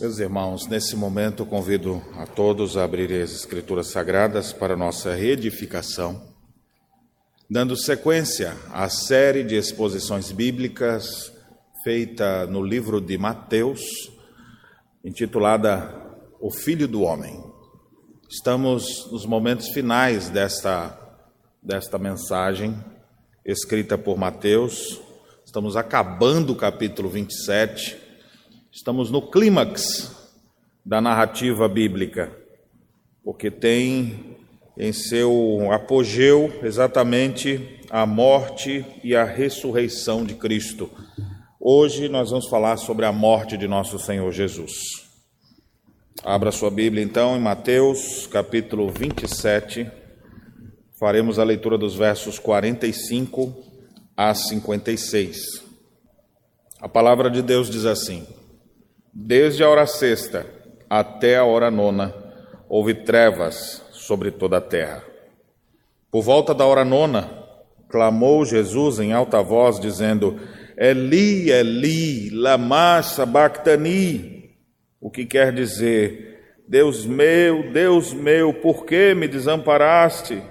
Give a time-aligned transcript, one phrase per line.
[0.00, 6.22] Meus irmãos, nesse momento convido a todos a abrirem as Escrituras Sagradas para nossa reedificação,
[7.50, 11.32] dando sequência à série de exposições bíblicas
[11.82, 13.80] feita no livro de Mateus,
[15.04, 15.92] intitulada
[16.40, 17.42] O Filho do Homem.
[18.30, 20.96] Estamos nos momentos finais desta,
[21.60, 22.78] desta mensagem,
[23.44, 25.00] escrita por Mateus,
[25.44, 28.07] estamos acabando o capítulo 27
[28.70, 30.14] Estamos no clímax
[30.84, 32.30] da narrativa bíblica,
[33.24, 34.36] porque tem
[34.76, 40.90] em seu apogeu exatamente a morte e a ressurreição de Cristo.
[41.58, 44.74] Hoje nós vamos falar sobre a morte de nosso Senhor Jesus.
[46.22, 49.90] Abra sua Bíblia então em Mateus, capítulo 27.
[51.00, 53.64] Faremos a leitura dos versos 45
[54.14, 55.64] a 56.
[56.80, 58.26] A palavra de Deus diz assim:
[59.12, 60.46] Desde a hora sexta
[60.88, 62.14] até a hora nona,
[62.68, 65.02] houve trevas sobre toda a terra.
[66.10, 67.30] Por volta da hora nona,
[67.88, 70.38] clamou Jesus em alta voz, dizendo:
[70.76, 74.50] Eli, Eli, lama sabachthani,
[75.00, 80.42] o que quer dizer: Deus meu, Deus meu, por que me desamparaste?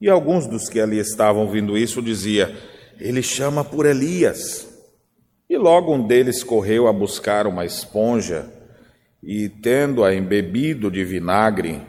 [0.00, 2.54] E alguns dos que ali estavam ouvindo isso dizia:
[2.98, 4.69] Ele chama por Elias.
[5.50, 8.48] E logo um deles correu a buscar uma esponja
[9.20, 11.82] e, tendo-a embebido de vinagre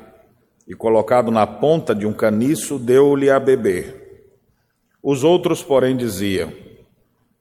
[0.68, 4.32] e colocado na ponta de um caniço, deu-lhe a beber.
[5.04, 6.52] Os outros, porém, diziam: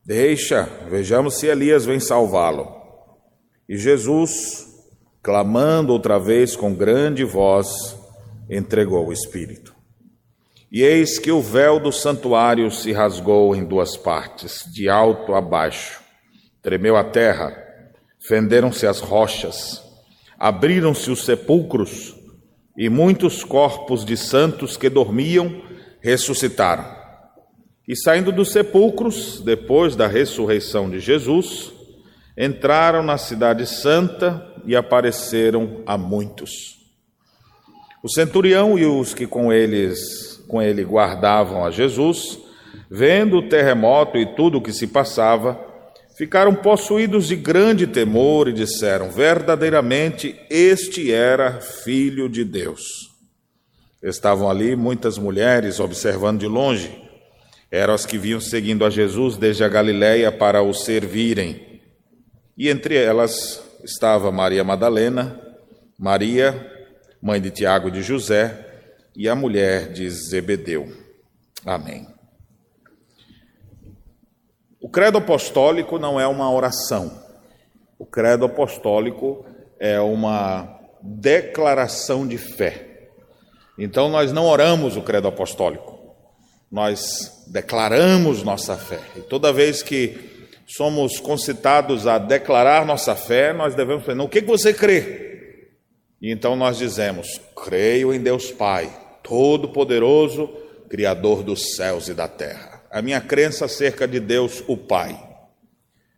[0.05, 2.69] Deixa, vejamos se Elias vem salvá-lo.
[3.67, 4.67] E Jesus,
[5.23, 7.97] clamando outra vez com grande voz,
[8.51, 9.75] entregou o Espírito.
[10.71, 15.41] E eis que o véu do santuário se rasgou em duas partes, de alto a
[15.41, 16.09] baixo
[16.62, 17.56] Tremeu a terra,
[18.20, 19.83] fenderam-se as rochas,
[20.39, 22.14] abriram-se os sepulcros,
[22.77, 25.62] e muitos corpos de santos que dormiam
[26.00, 26.85] ressuscitaram.
[27.86, 31.73] E saindo dos sepulcros, depois da ressurreição de Jesus,
[32.39, 36.79] entraram na Cidade Santa e apareceram a muitos.
[38.02, 42.39] O centurião e os que com eles com ele guardavam a Jesus,
[42.90, 45.70] vendo o terremoto e tudo o que se passava,
[46.20, 52.83] ficaram possuídos de grande temor e disseram: verdadeiramente este era filho de Deus.
[54.03, 57.09] Estavam ali muitas mulheres observando de longe.
[57.70, 61.80] Eram as que vinham seguindo a Jesus desde a Galiléia para o servirem.
[62.55, 65.41] E entre elas estava Maria Madalena,
[65.98, 66.70] Maria,
[67.23, 68.67] mãe de Tiago e de José,
[69.17, 70.86] e a mulher de Zebedeu.
[71.64, 72.20] Amém.
[74.80, 77.23] O credo apostólico não é uma oração.
[77.98, 79.45] O credo apostólico
[79.79, 83.08] é uma declaração de fé.
[83.79, 85.98] Então nós não oramos o credo apostólico.
[86.73, 89.01] Nós declaramos nossa fé.
[89.17, 90.18] E toda vez que
[90.67, 95.68] somos concitados a declarar nossa fé, nós devemos falar: "O que você crê?"
[96.23, 98.91] E então nós dizemos: "Creio em Deus Pai,
[99.23, 100.48] todo-poderoso,
[100.89, 105.18] criador dos céus e da terra." A minha crença acerca de Deus, o Pai,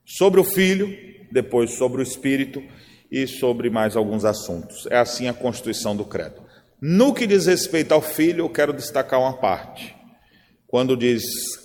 [0.05, 0.88] sobre o Filho,
[1.31, 2.62] depois sobre o Espírito
[3.10, 4.87] e sobre mais alguns assuntos.
[4.91, 6.43] É assim a constituição do credo.
[6.81, 9.94] No que diz respeito ao Filho, eu quero destacar uma parte.
[10.66, 11.22] Quando diz,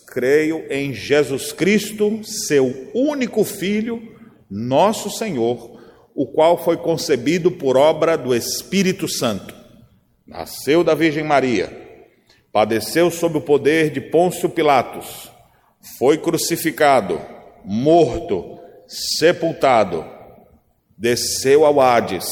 [0.08, 4.16] creio em Jesus Cristo, seu único Filho,
[4.50, 5.82] nosso Senhor,
[6.14, 9.56] o qual foi concebido por obra do Espírito Santo.
[10.26, 11.87] Nasceu da Virgem Maria
[12.58, 15.32] padeceu sob o poder de Pôncio Pilatos,
[16.00, 17.22] foi crucificado,
[17.64, 18.58] morto,
[18.88, 20.04] sepultado,
[20.98, 22.26] desceu ao Hades.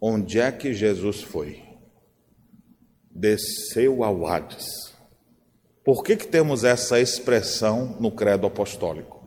[0.00, 1.60] Onde é que Jesus foi?
[3.10, 4.94] Desceu ao Hades.
[5.84, 9.20] Por que, que temos essa expressão no credo apostólico?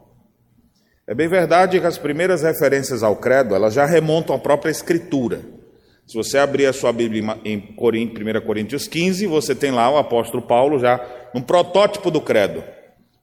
[1.05, 5.59] É bem verdade que as primeiras referências ao credo elas já remontam à própria Escritura.
[6.11, 10.43] Se você abrir a sua Bíblia em 1 Coríntios 15, você tem lá o apóstolo
[10.43, 10.99] Paulo já
[11.33, 12.61] um protótipo do credo.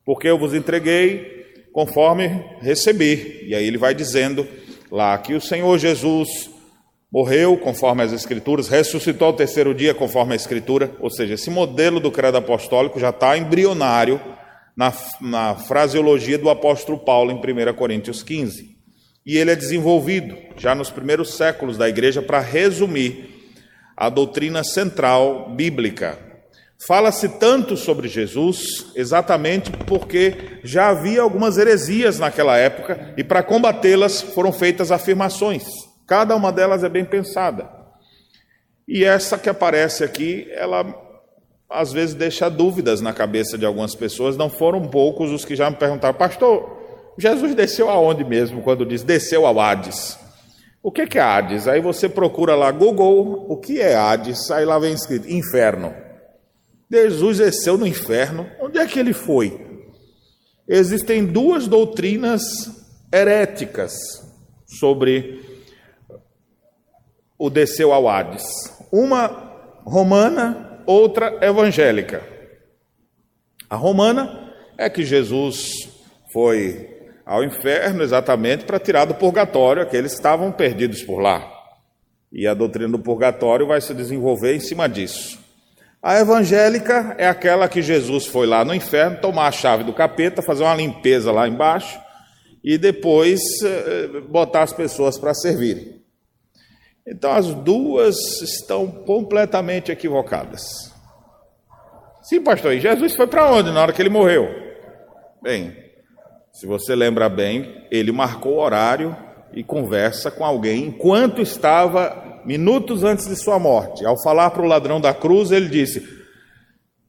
[0.06, 2.29] Porque eu vos entreguei conforme
[2.62, 3.44] recebi.
[3.46, 4.49] E aí ele vai dizendo
[4.90, 6.50] lá que o Senhor Jesus
[7.12, 10.90] morreu conforme as Escrituras, ressuscitou ao terceiro dia conforme a Escritura.
[10.99, 14.19] Ou seja, esse modelo do credo apostólico já está embrionário
[14.75, 18.78] na, na fraseologia do apóstolo Paulo em 1 Coríntios 15
[19.29, 23.53] e ele é desenvolvido já nos primeiros séculos da igreja para resumir
[23.95, 26.19] a doutrina central bíblica.
[26.87, 34.23] Fala-se tanto sobre Jesus exatamente porque já havia algumas heresias naquela época e para combatê-las
[34.23, 35.65] foram feitas afirmações.
[36.07, 37.69] Cada uma delas é bem pensada.
[38.87, 40.87] E essa que aparece aqui, ela
[41.69, 44.39] às vezes deixa dúvidas na cabeça de algumas pessoas.
[44.39, 46.78] Não foram poucos os que já me perguntaram, pastor,
[47.19, 50.19] Jesus desceu aonde mesmo quando diz desceu ao Hades?
[50.81, 51.67] O que é Hades?
[51.67, 54.50] Aí você procura lá Google, o que é Hades?
[54.53, 55.93] Aí lá vem escrito inferno.
[56.91, 58.49] Jesus desceu no inferno.
[58.61, 59.67] Onde é que ele foi?
[60.67, 62.43] Existem duas doutrinas
[63.12, 63.93] heréticas
[64.67, 65.43] sobre
[67.37, 68.44] o desceu ao Hades.
[68.93, 69.26] Uma
[69.85, 72.23] romana, outra evangélica.
[73.69, 75.88] A romana é que Jesus
[76.32, 76.98] foi
[77.29, 81.47] ao inferno exatamente para tirar do purgatório aqueles que estavam perdidos por lá.
[82.33, 85.39] E a doutrina do purgatório vai se desenvolver em cima disso.
[86.03, 90.41] A evangélica é aquela que Jesus foi lá no inferno tomar a chave do capeta,
[90.41, 92.01] fazer uma limpeza lá embaixo
[92.65, 96.01] e depois eh, botar as pessoas para servirem.
[97.07, 100.63] Então as duas estão completamente equivocadas.
[102.23, 104.49] Sim, pastor, e Jesus foi para onde na hora que ele morreu?
[105.43, 105.88] Bem,
[106.59, 109.17] se você lembra bem, ele marcou o horário
[109.55, 114.05] e conversa com alguém enquanto estava minutos antes de sua morte.
[114.05, 116.03] Ao falar para o ladrão da cruz, ele disse: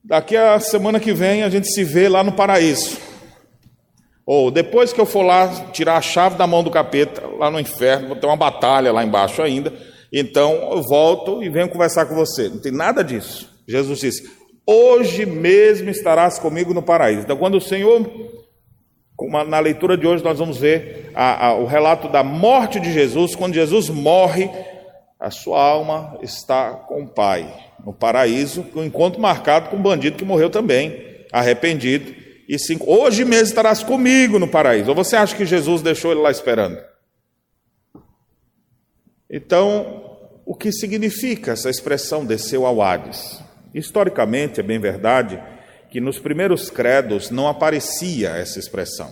[0.03, 2.99] Daqui a semana que vem a gente se vê lá no paraíso.
[4.23, 7.59] Ou depois que eu for lá tirar a chave da mão do capeta, lá no
[7.59, 9.73] inferno, vou ter uma batalha lá embaixo ainda.
[10.13, 12.49] Então eu volto e venho conversar com você.
[12.49, 13.51] Não tem nada disso.
[13.67, 14.29] Jesus disse:
[14.63, 17.21] Hoje mesmo estarás comigo no paraíso.
[17.23, 18.05] Então, quando o Senhor
[19.27, 23.35] na leitura de hoje, nós vamos ver a, a, o relato da morte de Jesus.
[23.35, 24.49] Quando Jesus morre,
[25.19, 27.51] a sua alma está com o Pai
[27.85, 32.13] no paraíso, um encontro marcado com um bandido que morreu também, arrependido.
[32.47, 34.89] E sim, hoje mesmo estarás comigo no paraíso.
[34.89, 36.77] Ou você acha que Jesus deixou ele lá esperando?
[39.29, 43.39] Então, o que significa essa expressão desceu ao Hades?
[43.73, 45.39] Historicamente, é bem verdade
[45.89, 49.11] que nos primeiros credos não aparecia essa expressão.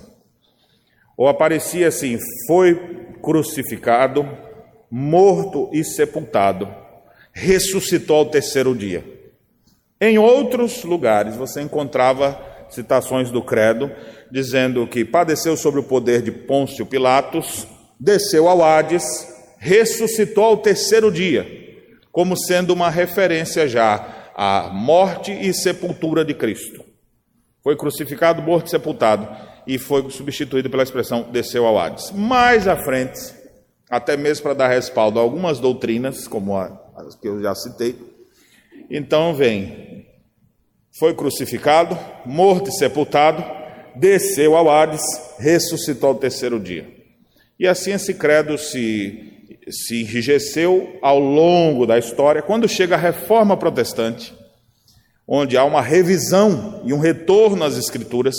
[1.15, 2.75] Ou aparecia assim: foi
[3.21, 4.27] crucificado,
[4.89, 6.74] morto e sepultado,
[7.33, 9.03] ressuscitou ao terceiro dia.
[10.00, 12.39] Em outros lugares você encontrava
[12.69, 13.91] citações do credo
[14.29, 17.65] dizendo que padeceu sobre o poder de Pôncio Pilatos,
[18.00, 19.03] desceu ao Hades,
[19.57, 21.47] ressuscitou ao terceiro dia,
[22.12, 26.86] como sendo uma referência já a morte e sepultura de Cristo.
[27.63, 29.28] Foi crucificado, morto e sepultado,
[29.66, 32.12] e foi substituído pela expressão desceu ao Hades.
[32.12, 33.19] Mais à frente,
[33.89, 37.98] até mesmo para dar respaldo a algumas doutrinas, como as que eu já citei,
[38.92, 40.06] então vem,
[41.00, 43.44] foi crucificado, morto e sepultado,
[43.95, 45.01] desceu ao Hades,
[45.39, 46.88] ressuscitou ao terceiro dia.
[47.60, 49.34] E assim esse credo se
[49.69, 52.41] se enrijeceu ao longo da história.
[52.41, 54.33] Quando chega a reforma protestante,
[55.27, 58.35] onde há uma revisão e um retorno às Escrituras,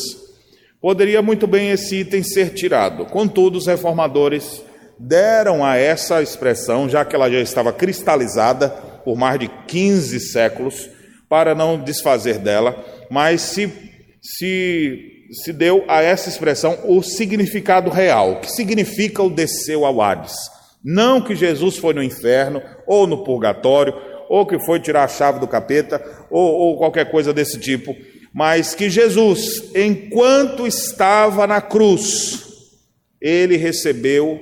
[0.81, 3.05] poderia muito bem esse item ser tirado.
[3.07, 4.63] Contudo, os reformadores
[4.99, 8.71] deram a essa expressão, já que ela já estava cristalizada
[9.05, 10.91] por mais de 15 séculos,
[11.29, 13.71] para não desfazer dela, mas se,
[14.23, 14.99] se,
[15.45, 18.41] se deu a essa expressão o significado real.
[18.41, 20.35] Que significa o desceu ao Hades?
[20.91, 23.93] Não que Jesus foi no inferno, ou no purgatório,
[24.27, 27.95] ou que foi tirar a chave do capeta, ou, ou qualquer coisa desse tipo,
[28.33, 32.43] mas que Jesus, enquanto estava na cruz,
[33.21, 34.41] ele recebeu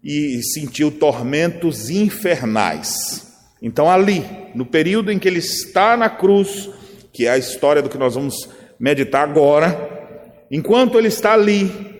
[0.00, 3.26] e sentiu tormentos infernais.
[3.60, 6.70] Então, ali, no período em que ele está na cruz,
[7.12, 11.93] que é a história do que nós vamos meditar agora, enquanto ele está ali,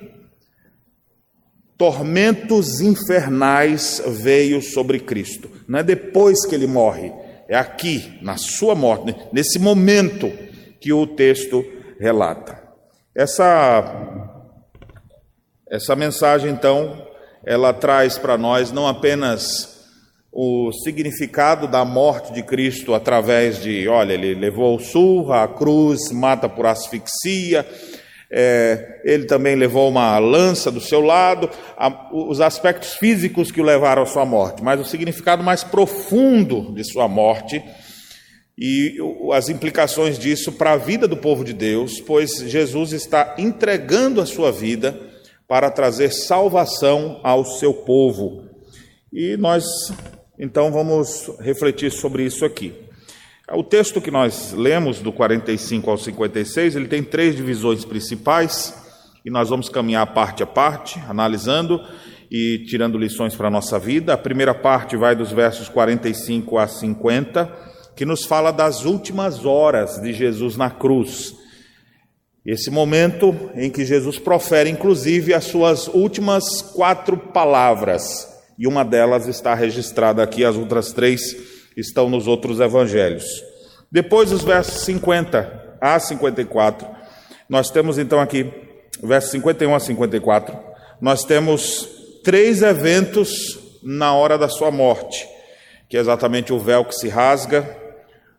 [1.76, 5.50] tormentos infernais veio sobre Cristo.
[5.66, 7.12] Não é depois que ele morre,
[7.49, 10.31] é aqui, na sua morte, nesse momento
[10.81, 11.64] que o texto
[11.99, 12.62] relata.
[13.14, 14.25] Essa
[15.75, 17.04] essa mensagem então,
[17.45, 19.75] ela traz para nós não apenas
[20.31, 26.49] o significado da morte de Cristo através de, olha, ele levou surra, a cruz, mata
[26.49, 27.66] por asfixia,
[28.31, 33.64] é, ele também levou uma lança do seu lado, a, os aspectos físicos que o
[33.64, 37.62] levaram à sua morte, mas o significado mais profundo de sua morte
[38.57, 38.97] e
[39.33, 44.26] as implicações disso para a vida do povo de Deus, pois Jesus está entregando a
[44.26, 44.99] sua vida
[45.47, 48.45] para trazer salvação ao seu povo.
[49.12, 49.64] E nós
[50.38, 52.84] então vamos refletir sobre isso aqui.
[53.53, 58.73] O texto que nós lemos, do 45 ao 56, ele tem três divisões principais,
[59.23, 61.79] e nós vamos caminhar parte a parte, analisando
[62.31, 64.15] e tirando lições para a nossa vida.
[64.15, 67.53] A primeira parte vai dos versos 45 a 50,
[67.95, 71.35] que nos fala das últimas horas de Jesus na cruz.
[72.47, 78.27] Esse momento em que Jesus profere, inclusive, as suas últimas quatro palavras,
[78.59, 83.25] e uma delas está registrada aqui, as outras três estão nos outros evangelhos.
[83.90, 86.87] Depois, os versos 50 a 54,
[87.49, 88.50] nós temos então aqui,
[89.02, 90.59] versos 51 a 54,
[91.00, 91.88] nós temos
[92.23, 95.28] três eventos na hora da sua morte,
[95.88, 97.69] que é exatamente o véu que se rasga,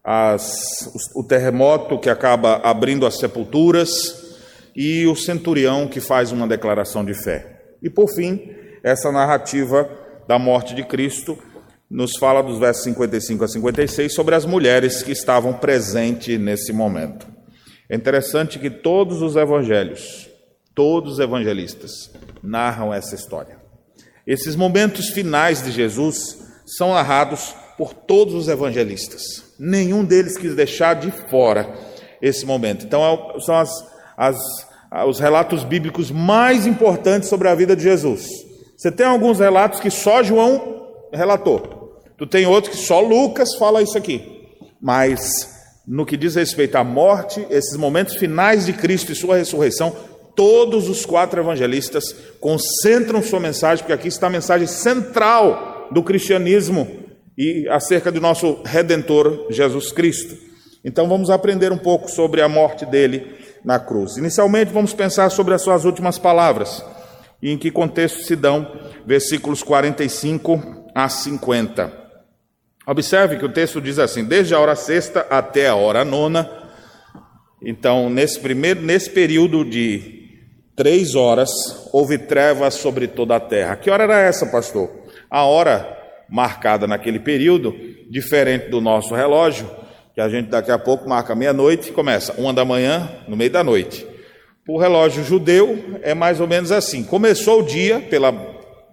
[0.03, 4.23] as, o terremoto que acaba abrindo as sepulturas
[4.75, 7.61] e o centurião que faz uma declaração de fé.
[7.81, 9.89] E por fim, essa narrativa
[10.27, 11.37] da morte de Cristo
[11.89, 17.27] nos fala dos versos 55 a 56 sobre as mulheres que estavam presentes nesse momento.
[17.89, 20.27] É interessante que todos os evangelhos,
[20.73, 22.11] todos os evangelistas,
[22.41, 23.57] narram essa história.
[24.25, 29.53] Esses momentos finais de Jesus são narrados por todos os evangelistas.
[29.59, 31.75] Nenhum deles quis deixar de fora
[32.21, 32.85] esse momento.
[32.85, 33.69] Então, é são as,
[34.17, 34.37] as,
[35.07, 38.27] os relatos bíblicos mais importantes sobre a vida de Jesus.
[38.75, 40.84] Você tem alguns relatos que só João
[41.15, 42.01] relatou.
[42.17, 44.21] Tu tem outros que só Lucas fala isso aqui.
[44.81, 45.55] Mas
[45.87, 49.95] no que diz respeito à morte, esses momentos finais de Cristo e sua ressurreição,
[50.35, 56.87] todos os quatro evangelistas concentram sua mensagem, porque aqui está a mensagem central do cristianismo
[57.37, 60.35] e acerca do nosso redentor Jesus Cristo.
[60.83, 64.17] Então vamos aprender um pouco sobre a morte dele na cruz.
[64.17, 66.83] Inicialmente vamos pensar sobre as suas últimas palavras
[67.41, 68.67] e em que contexto se dão
[69.05, 71.91] versículos 45 a 50.
[72.87, 76.49] Observe que o texto diz assim: desde a hora sexta até a hora nona.
[77.61, 80.15] Então, nesse primeiro, nesse período de
[80.75, 81.49] três horas,
[81.91, 83.75] houve trevas sobre toda a terra.
[83.75, 84.89] Que hora era essa, pastor?
[85.29, 85.95] A hora
[86.29, 87.75] marcada naquele período,
[88.09, 89.69] diferente do nosso relógio,
[90.13, 93.51] que a gente daqui a pouco marca meia-noite e começa uma da manhã, no meio
[93.51, 94.05] da noite.
[94.67, 97.03] O relógio judeu é mais ou menos assim.
[97.03, 98.33] Começou o dia pela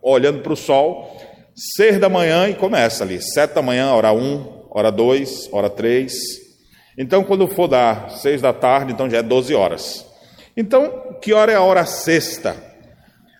[0.02, 1.16] olhando para o sol,
[1.54, 3.21] Seis da manhã e começa ali.
[3.21, 6.14] Sete da manhã, hora um, hora dois, hora três.
[6.97, 10.06] Então, quando for dar seis da tarde, então já é doze horas.
[10.56, 12.56] Então, que hora é a hora sexta?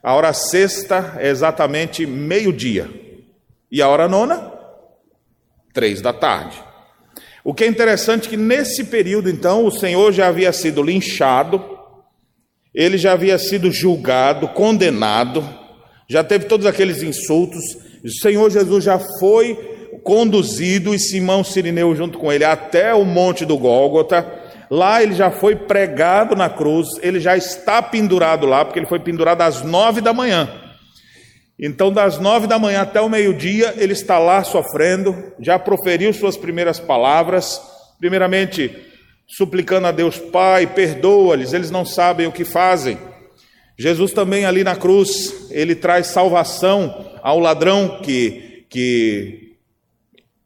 [0.03, 2.89] A hora sexta é exatamente meio-dia.
[3.71, 4.53] E a hora nona?
[5.73, 6.57] Três da tarde.
[7.45, 11.63] O que é interessante é que nesse período, então, o Senhor já havia sido linchado,
[12.75, 15.43] ele já havia sido julgado, condenado,
[16.09, 17.63] já teve todos aqueles insultos,
[18.05, 19.55] o Senhor Jesus já foi
[20.03, 24.27] conduzido e Simão Sirineu junto com ele até o monte do Gólgota.
[24.71, 28.99] Lá ele já foi pregado na cruz, ele já está pendurado lá, porque ele foi
[28.99, 30.49] pendurado às nove da manhã.
[31.61, 36.37] Então, das nove da manhã até o meio-dia, ele está lá sofrendo, já proferiu suas
[36.37, 37.61] primeiras palavras,
[38.01, 38.75] primeiramente
[39.29, 42.99] suplicando a Deus Pai, perdoa-lhes, eles não sabem o que fazem.
[43.79, 49.57] Jesus também ali na cruz, ele traz salvação ao ladrão que, que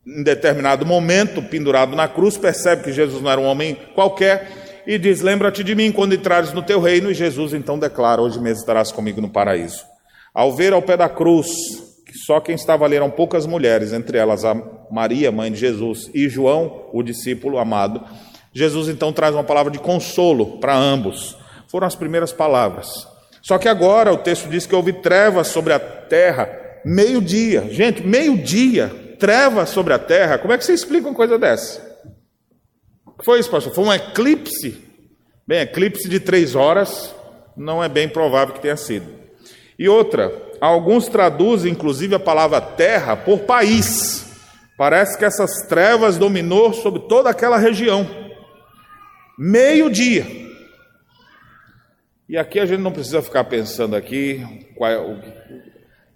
[0.06, 4.98] em determinado momento, pendurado na cruz, percebe que Jesus não era um homem qualquer e
[4.98, 7.10] diz: Lembra-te de mim quando entrares no teu reino.
[7.10, 9.84] E Jesus então declara: Hoje mesmo estarás comigo no paraíso.
[10.32, 11.48] Ao ver ao pé da cruz
[12.16, 14.54] só quem estava ali eram poucas mulheres, entre elas a
[14.90, 18.02] Maria, mãe de Jesus, e João, o discípulo amado,
[18.52, 21.36] Jesus então traz uma palavra de consolo para ambos.
[21.68, 23.06] Foram as primeiras palavras.
[23.46, 26.50] Só que agora o texto diz que houve trevas sobre a terra,
[26.84, 27.68] meio-dia.
[27.70, 28.88] Gente, meio-dia,
[29.20, 30.36] trevas sobre a terra.
[30.36, 31.80] Como é que você explica uma coisa dessa?
[33.06, 33.72] O que foi isso, pastor?
[33.72, 34.82] Foi um eclipse?
[35.46, 37.14] Bem, eclipse de três horas
[37.56, 39.06] não é bem provável que tenha sido.
[39.78, 44.26] E outra, alguns traduzem inclusive a palavra terra por país.
[44.76, 48.10] Parece que essas trevas dominou sobre toda aquela região.
[49.38, 50.45] Meio-dia.
[52.28, 55.22] E aqui a gente não precisa ficar pensando aqui qual é,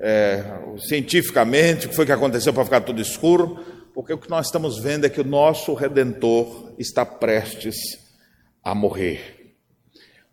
[0.00, 0.44] é,
[0.88, 3.64] cientificamente o que foi que aconteceu para ficar tudo escuro,
[3.94, 7.76] porque o que nós estamos vendo é que o nosso Redentor está prestes
[8.64, 9.54] a morrer.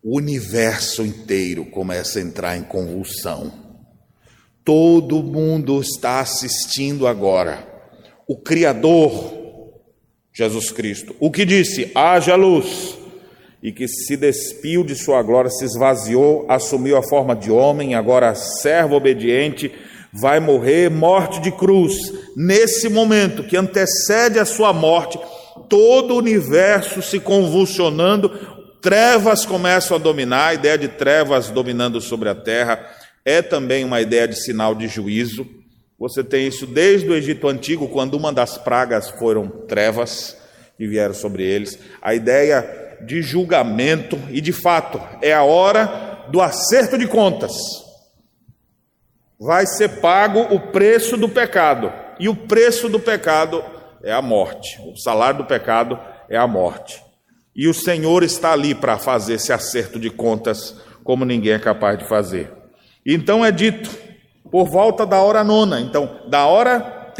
[0.02, 3.52] O universo inteiro começa a entrar em convulsão.
[4.64, 7.66] Todo mundo está assistindo agora.
[8.26, 9.70] O Criador,
[10.32, 12.98] Jesus Cristo, o que disse: haja luz
[13.62, 18.34] e que se despiu de sua glória, se esvaziou, assumiu a forma de homem, agora
[18.34, 19.72] servo obediente,
[20.12, 21.94] vai morrer morte de cruz.
[22.36, 25.18] Nesse momento que antecede a sua morte,
[25.68, 28.30] todo o universo se convulsionando,
[28.80, 32.80] trevas começam a dominar, a ideia de trevas dominando sobre a terra
[33.24, 35.46] é também uma ideia de sinal de juízo.
[35.98, 40.36] Você tem isso desde o Egito Antigo, quando uma das pragas foram trevas
[40.78, 41.76] que vieram sobre eles.
[42.00, 47.52] A ideia de julgamento, e de fato, é a hora do acerto de contas.
[49.38, 53.64] Vai ser pago o preço do pecado, e o preço do pecado
[54.02, 54.80] é a morte.
[54.82, 57.02] O salário do pecado é a morte.
[57.54, 61.98] E o Senhor está ali para fazer esse acerto de contas como ninguém é capaz
[61.98, 62.52] de fazer.
[63.04, 63.90] Então é dito,
[64.50, 67.12] por volta da hora nona, então, da hora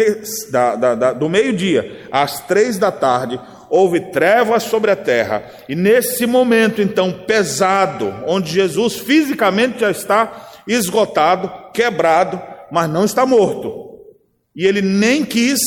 [0.50, 5.74] da, da, da, do meio-dia às três da tarde, houve trevas sobre a terra, e
[5.74, 13.98] nesse momento, então, pesado, onde Jesus fisicamente já está esgotado, quebrado, mas não está morto,
[14.54, 15.60] e ele nem quis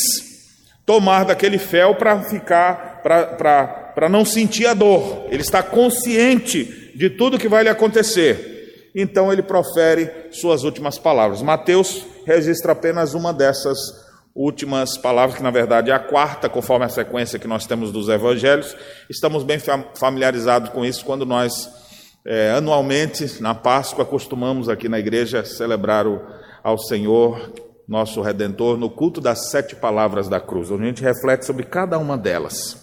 [0.86, 7.40] tomar daquele fel para ficar, para não sentir a dor, ele está consciente de tudo
[7.40, 8.92] que vai lhe acontecer.
[8.94, 11.42] Então ele profere suas últimas palavras.
[11.42, 13.78] Mateus registra apenas uma dessas
[14.36, 18.10] últimas palavras, que na verdade é a quarta, conforme a sequência que nós temos dos
[18.10, 18.76] evangelhos.
[19.10, 19.58] Estamos bem
[19.96, 21.70] familiarizados com isso quando nós,
[22.26, 26.22] é, anualmente, na Páscoa, costumamos aqui na igreja celebrar o,
[26.64, 27.54] ao Senhor
[27.88, 31.98] nosso Redentor, no culto das sete palavras da cruz, onde a gente reflete sobre cada
[31.98, 32.78] uma delas.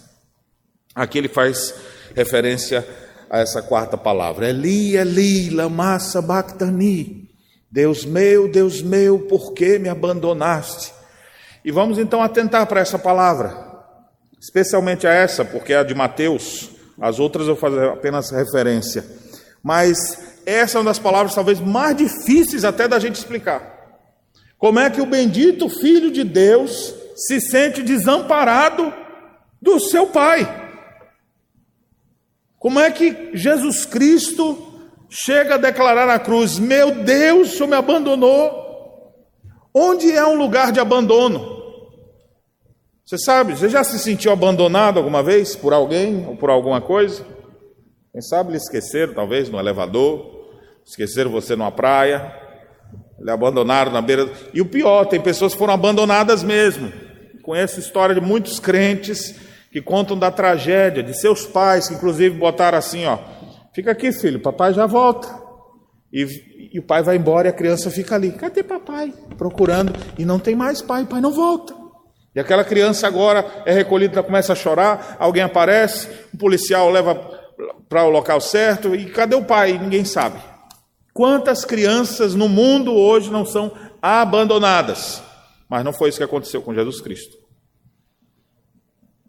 [0.95, 1.75] Aqui ele faz
[2.15, 2.87] referência
[3.31, 7.27] a essa quarta palavra: Eli, Eli, lama sabachthani.
[7.71, 10.98] Deus meu, Deus meu, por que me abandonaste?
[11.69, 13.55] E vamos então atentar para essa palavra,
[14.41, 19.05] especialmente a essa, porque é a de Mateus, as outras eu fazer apenas referência.
[19.63, 24.01] Mas essa é uma das palavras talvez mais difíceis até da gente explicar.
[24.57, 28.91] Como é que o bendito Filho de Deus se sente desamparado
[29.61, 30.49] do seu Pai?
[32.59, 39.13] Como é que Jesus Cristo chega a declarar na cruz: Meu Deus, o me abandonou?
[39.75, 41.58] Onde é um lugar de abandono?
[43.09, 47.25] Você sabe, você já se sentiu abandonado alguma vez por alguém ou por alguma coisa?
[48.13, 50.47] Quem sabe lhe esqueceram, talvez, no elevador,
[50.85, 52.31] esqueceram você numa praia,
[53.19, 54.31] lhe abandonaram na beira.
[54.53, 56.93] E o pior, tem pessoas que foram abandonadas mesmo.
[57.43, 59.35] Conheço história de muitos crentes
[59.73, 63.19] que contam da tragédia de seus pais, que inclusive botaram assim: ó,
[63.73, 65.29] fica aqui, filho, papai já volta.
[66.13, 66.27] E,
[66.75, 68.33] e o pai vai embora e a criança fica ali.
[68.33, 69.15] Cadê papai?
[69.39, 69.95] Procurando.
[70.19, 71.88] E não tem mais pai, o pai não volta.
[72.39, 77.17] E aquela criança agora é recolhida, começa a chorar, alguém aparece, um policial leva
[77.89, 79.77] para o local certo, e cadê o pai?
[79.77, 80.39] Ninguém sabe.
[81.13, 85.21] Quantas crianças no mundo hoje não são abandonadas?
[85.69, 87.37] Mas não foi isso que aconteceu com Jesus Cristo.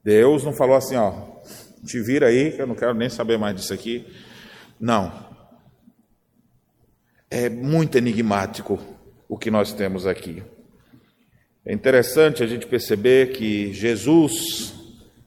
[0.03, 1.11] Deus não falou assim, ó,
[1.83, 4.05] te vira aí, que eu não quero nem saber mais disso aqui.
[4.79, 5.11] Não.
[7.27, 8.79] É muito enigmático
[9.27, 10.43] o que nós temos aqui.
[11.65, 14.73] É interessante a gente perceber que Jesus,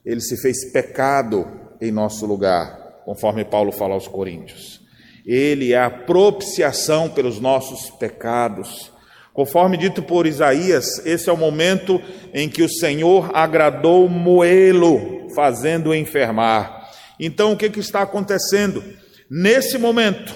[0.04, 1.46] ele se fez pecado
[1.80, 4.80] em nosso lugar, conforme Paulo fala aos Coríntios.
[5.26, 8.90] Ele é a propiciação pelos nossos pecados.
[9.32, 12.00] Conforme dito por Isaías, esse é o momento
[12.32, 16.90] em que o Senhor agradou Moelo, fazendo-o enfermar.
[17.20, 18.82] Então, o que, que está acontecendo?
[19.30, 20.34] Nesse momento,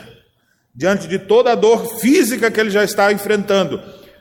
[0.74, 3.80] diante de toda a dor física que ele já está enfrentando,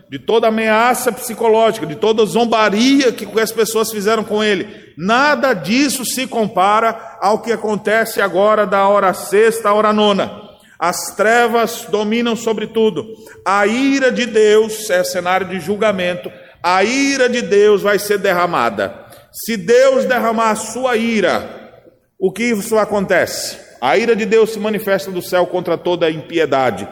[0.09, 6.05] de toda ameaça psicológica, de toda zombaria que as pessoas fizeram com ele, nada disso
[6.05, 10.45] se compara ao que acontece agora da hora sexta à hora nona.
[10.77, 13.07] As trevas dominam sobre tudo.
[13.45, 16.31] A ira de Deus é cenário de julgamento.
[16.61, 19.05] A ira de Deus vai ser derramada.
[19.31, 21.73] Se Deus derramar a sua ira,
[22.19, 23.57] o que isso acontece?
[23.81, 26.87] A ira de Deus se manifesta do céu contra toda a impiedade.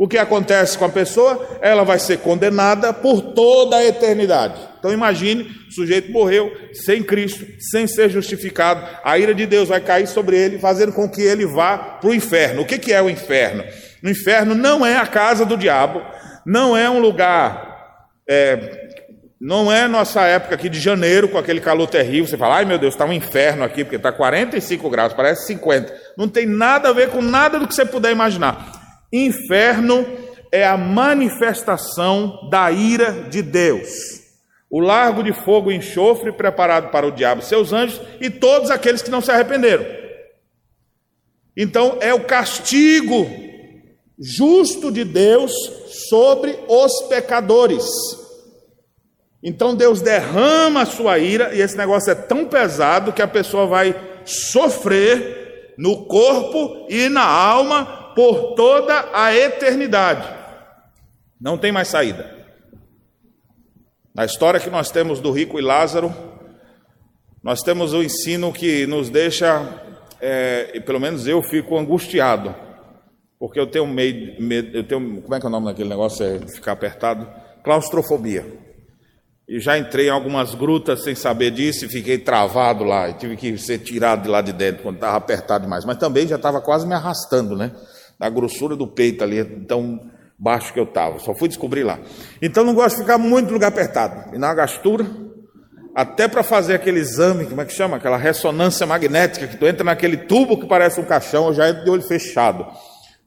[0.00, 1.58] O que acontece com a pessoa?
[1.60, 4.58] Ela vai ser condenada por toda a eternidade.
[4.78, 9.78] Então imagine, o sujeito morreu sem Cristo, sem ser justificado, a ira de Deus vai
[9.78, 12.62] cair sobre ele, fazendo com que ele vá para o inferno.
[12.62, 13.62] O que, é o inferno?
[14.02, 16.00] O inferno não é a casa do diabo,
[16.46, 18.88] não é um lugar, é,
[19.38, 22.78] não é nossa época aqui de janeiro, com aquele calor terrível, você fala, ai meu
[22.78, 25.94] Deus, está um inferno aqui, porque está 45 graus, parece 50.
[26.16, 28.79] Não tem nada a ver com nada do que você puder imaginar.
[29.12, 30.06] Inferno
[30.52, 34.20] é a manifestação da ira de Deus.
[34.70, 39.02] O largo de fogo e enxofre preparado para o diabo seus anjos e todos aqueles
[39.02, 39.84] que não se arrependeram.
[41.56, 43.26] Então é o castigo
[44.18, 45.52] justo de Deus
[46.08, 47.84] sobre os pecadores.
[49.42, 53.66] Então Deus derrama a sua ira e esse negócio é tão pesado que a pessoa
[53.66, 53.94] vai
[54.24, 60.28] sofrer no corpo e na alma por toda a eternidade.
[61.40, 62.38] Não tem mais saída.
[64.14, 66.12] Na história que nós temos do rico e Lázaro,
[67.42, 69.66] nós temos o ensino que nos deixa,
[70.20, 72.54] é, e pelo menos eu fico angustiado,
[73.38, 76.38] porque eu tenho medo, eu tenho, como é que é o nome daquele negócio, é
[76.54, 77.26] ficar apertado?
[77.64, 78.44] Claustrofobia.
[79.48, 83.36] E já entrei em algumas grutas sem saber disso e fiquei travado lá, e tive
[83.36, 86.60] que ser tirado de lá de dentro quando estava apertado demais, mas também já estava
[86.60, 87.72] quase me arrastando, né?
[88.20, 89.98] Na grossura do peito ali, tão
[90.38, 91.98] baixo que eu estava, só fui descobrir lá.
[92.40, 95.06] Então não gosto de ficar muito no lugar apertado, e na gastura,
[95.94, 97.96] até para fazer aquele exame, como é que chama?
[97.96, 101.84] Aquela ressonância magnética, que tu entra naquele tubo que parece um caixão, eu já entro
[101.84, 102.66] de olho fechado,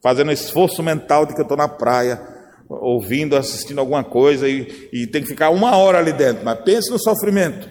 [0.02, 2.20] fazendo esforço mental de que eu estou na praia,
[2.68, 6.90] ouvindo, assistindo alguma coisa, e, e tem que ficar uma hora ali dentro, mas pense
[6.90, 7.68] no sofrimento.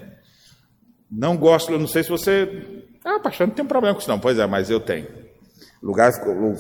[1.12, 2.84] Não gosto, eu não sei se você.
[3.06, 4.20] Ah, pastor, não tem problema com isso, não.
[4.20, 5.23] Pois é, mas eu tenho.
[5.84, 6.12] Lugar,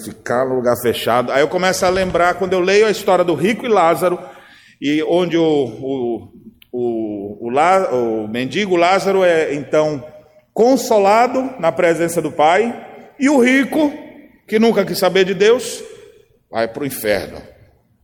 [0.03, 1.31] ficar no lugar fechado.
[1.31, 4.19] Aí eu começo a lembrar, quando eu leio a história do rico e Lázaro,
[4.81, 10.03] e onde o, o o, o, o mendigo Lázaro é então
[10.51, 12.87] consolado na presença do Pai,
[13.19, 13.93] e o rico,
[14.47, 15.83] que nunca quis saber de Deus,
[16.49, 17.41] vai para o inferno.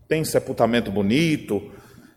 [0.08, 1.62] Tem sepultamento bonito,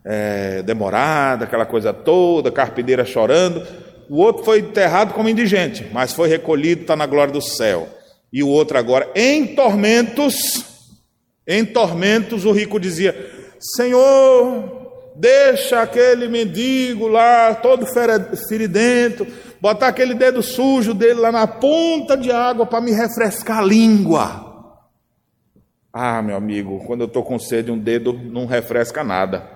[0.05, 3.67] é, demorado, aquela coisa toda, carpideira chorando.
[4.09, 7.89] O outro foi enterrado como indigente, mas foi recolhido, está na glória do céu.
[8.33, 10.65] E o outro agora, em tormentos,
[11.47, 13.15] em tormentos, o rico dizia:
[13.77, 17.87] Senhor, deixa aquele mendigo lá, todo
[18.49, 19.27] feridento,
[19.61, 24.51] botar aquele dedo sujo dele lá na ponta de água para me refrescar a língua.
[25.93, 29.47] Ah, meu amigo, quando eu estou com sede, um dedo não refresca nada.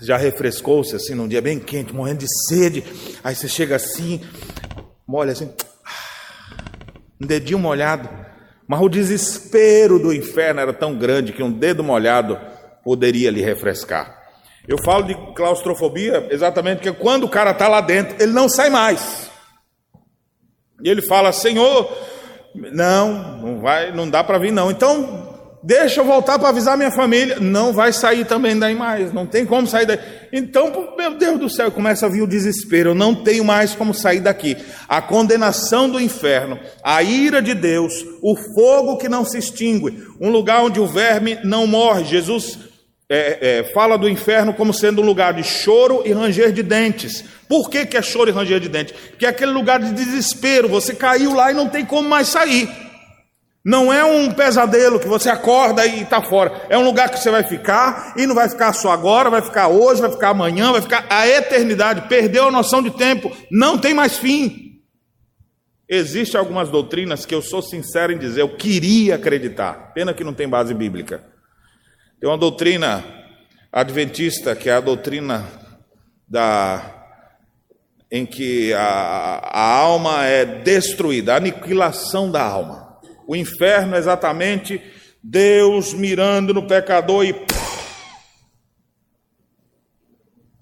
[0.00, 2.84] Já refrescou-se assim num dia bem quente, morrendo de sede.
[3.22, 4.20] Aí você chega assim,
[5.06, 5.50] molha assim,
[7.20, 8.08] um dedinho molhado.
[8.66, 12.38] Mas o desespero do inferno era tão grande que um dedo molhado
[12.82, 14.22] poderia lhe refrescar.
[14.66, 18.70] Eu falo de claustrofobia exatamente porque quando o cara está lá dentro, ele não sai
[18.70, 19.30] mais.
[20.82, 21.90] E ele fala: Senhor,
[22.54, 24.70] não, não vai, não dá para vir não.
[24.70, 27.38] Então deixa eu voltar para avisar minha família.
[27.38, 29.98] Não vai sair também daí mais, não tem como sair daí.
[30.36, 32.90] Então, meu Deus do céu, começa a vir o desespero.
[32.90, 34.56] Eu não tenho mais como sair daqui.
[34.88, 40.30] A condenação do inferno, a ira de Deus, o fogo que não se extingue, um
[40.30, 42.04] lugar onde o verme não morre.
[42.04, 42.58] Jesus
[43.08, 47.22] é, é, fala do inferno como sendo um lugar de choro e ranger de dentes.
[47.48, 48.92] Por que, que é choro e ranger de dentes?
[49.10, 52.68] Porque é aquele lugar de desespero, você caiu lá e não tem como mais sair.
[53.64, 56.66] Não é um pesadelo que você acorda e está fora.
[56.68, 59.68] É um lugar que você vai ficar e não vai ficar só agora, vai ficar
[59.68, 62.08] hoje, vai ficar amanhã, vai ficar a eternidade.
[62.08, 64.80] Perdeu a noção de tempo, não tem mais fim.
[65.88, 70.34] Existem algumas doutrinas que eu sou sincero em dizer, eu queria acreditar, pena que não
[70.34, 71.34] tem base bíblica
[72.24, 73.04] tem uma doutrina
[73.70, 75.44] adventista, que é a doutrina
[76.26, 77.04] da,
[78.10, 82.83] em que a, a alma é destruída, a aniquilação da alma.
[83.26, 84.80] O inferno é exatamente
[85.22, 87.34] Deus mirando no pecador e.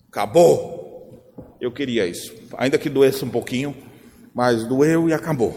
[0.09, 1.57] Acabou.
[1.61, 2.35] Eu queria isso.
[2.59, 3.77] Ainda que doesse um pouquinho,
[4.35, 5.55] mas doeu e acabou.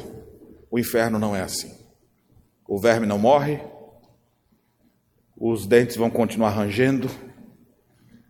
[0.71, 1.71] O inferno não é assim.
[2.67, 3.59] O verme não morre,
[5.37, 7.09] os dentes vão continuar rangendo,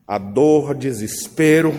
[0.07, 1.73] a dor, desespero,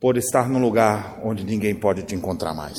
[0.00, 2.78] por estar num lugar onde ninguém pode te encontrar mais.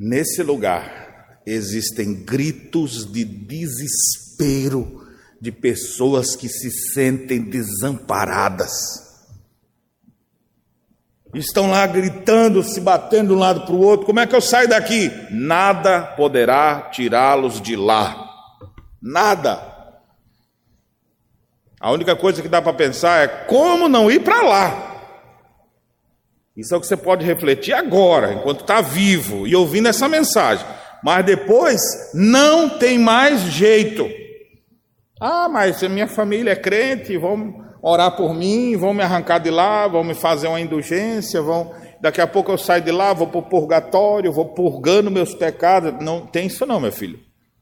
[0.00, 5.06] Nesse lugar existem gritos de desespero
[5.38, 9.10] de pessoas que se sentem desamparadas
[11.34, 14.04] Estão lá gritando, se batendo de um lado para o outro.
[14.04, 15.12] Como é que eu saio daqui?
[15.30, 18.28] Nada poderá tirá-los de lá.
[19.00, 19.60] Nada.
[21.80, 24.89] A única coisa que dá para pensar é como não ir para lá.
[26.60, 30.66] Isso é o que você pode refletir agora, enquanto está vivo e ouvindo essa mensagem.
[31.02, 31.80] Mas depois
[32.12, 34.06] não tem mais jeito.
[35.18, 39.88] Ah, mas minha família é crente, vamos orar por mim, vão me arrancar de lá,
[39.88, 41.72] vão me fazer uma indulgência, vão.
[41.98, 45.94] Daqui a pouco eu saio de lá, vou para o purgatório, vou purgando meus pecados.
[46.04, 47.18] Não tem isso, não, meu filho.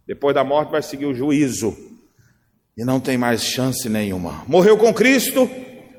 [0.07, 1.77] Depois da morte vai seguir o juízo.
[2.77, 4.43] E não tem mais chance nenhuma.
[4.47, 5.49] Morreu com Cristo,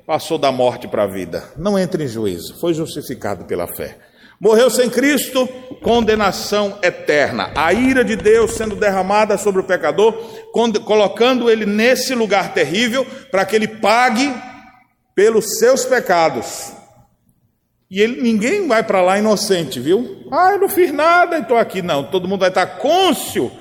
[0.10, 1.44] passou da morte para a vida.
[1.56, 3.96] Não entre em juízo, foi justificado pela fé.
[4.42, 5.48] Morreu sem Cristo,
[5.84, 7.52] condenação eterna.
[7.56, 10.14] A ira de Deus sendo derramada sobre o pecador,
[10.84, 14.34] colocando ele nesse lugar terrível, para que ele pague
[15.14, 16.74] pelos seus pecados.
[17.88, 20.26] E ele, ninguém vai para lá inocente, viu?
[20.32, 21.84] Ah, eu não fiz nada e estou aqui.
[21.84, 23.52] Não, todo mundo vai estar cônscio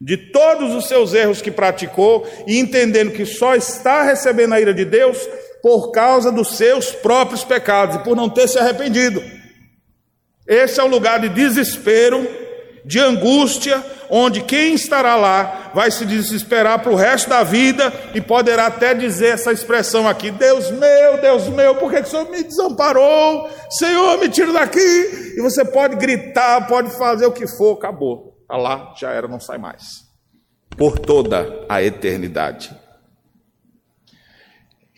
[0.00, 4.74] de todos os seus erros que praticou e entendendo que só está recebendo a ira
[4.74, 5.16] de Deus
[5.62, 9.22] por causa dos seus próprios pecados e por não ter se arrependido.
[10.46, 12.26] Esse é o lugar de desespero,
[12.84, 18.20] de angústia, onde quem estará lá vai se desesperar para o resto da vida e
[18.20, 22.42] poderá até dizer essa expressão aqui: Deus meu, Deus meu, por que, o Senhor me
[22.42, 23.48] desamparou?
[23.70, 25.34] Senhor, me tira daqui.
[25.36, 28.36] E você pode gritar, pode fazer o que for, acabou.
[28.42, 29.82] Está lá, já era, não sai mais.
[30.76, 32.81] Por toda a eternidade.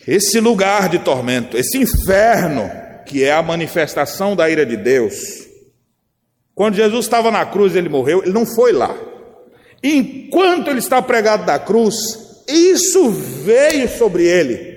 [0.07, 2.71] Esse lugar de tormento, esse inferno,
[3.07, 5.15] que é a manifestação da ira de Deus.
[6.55, 8.95] Quando Jesus estava na cruz, ele morreu, ele não foi lá.
[9.83, 11.97] Enquanto ele está pregado da cruz,
[12.49, 14.75] isso veio sobre ele.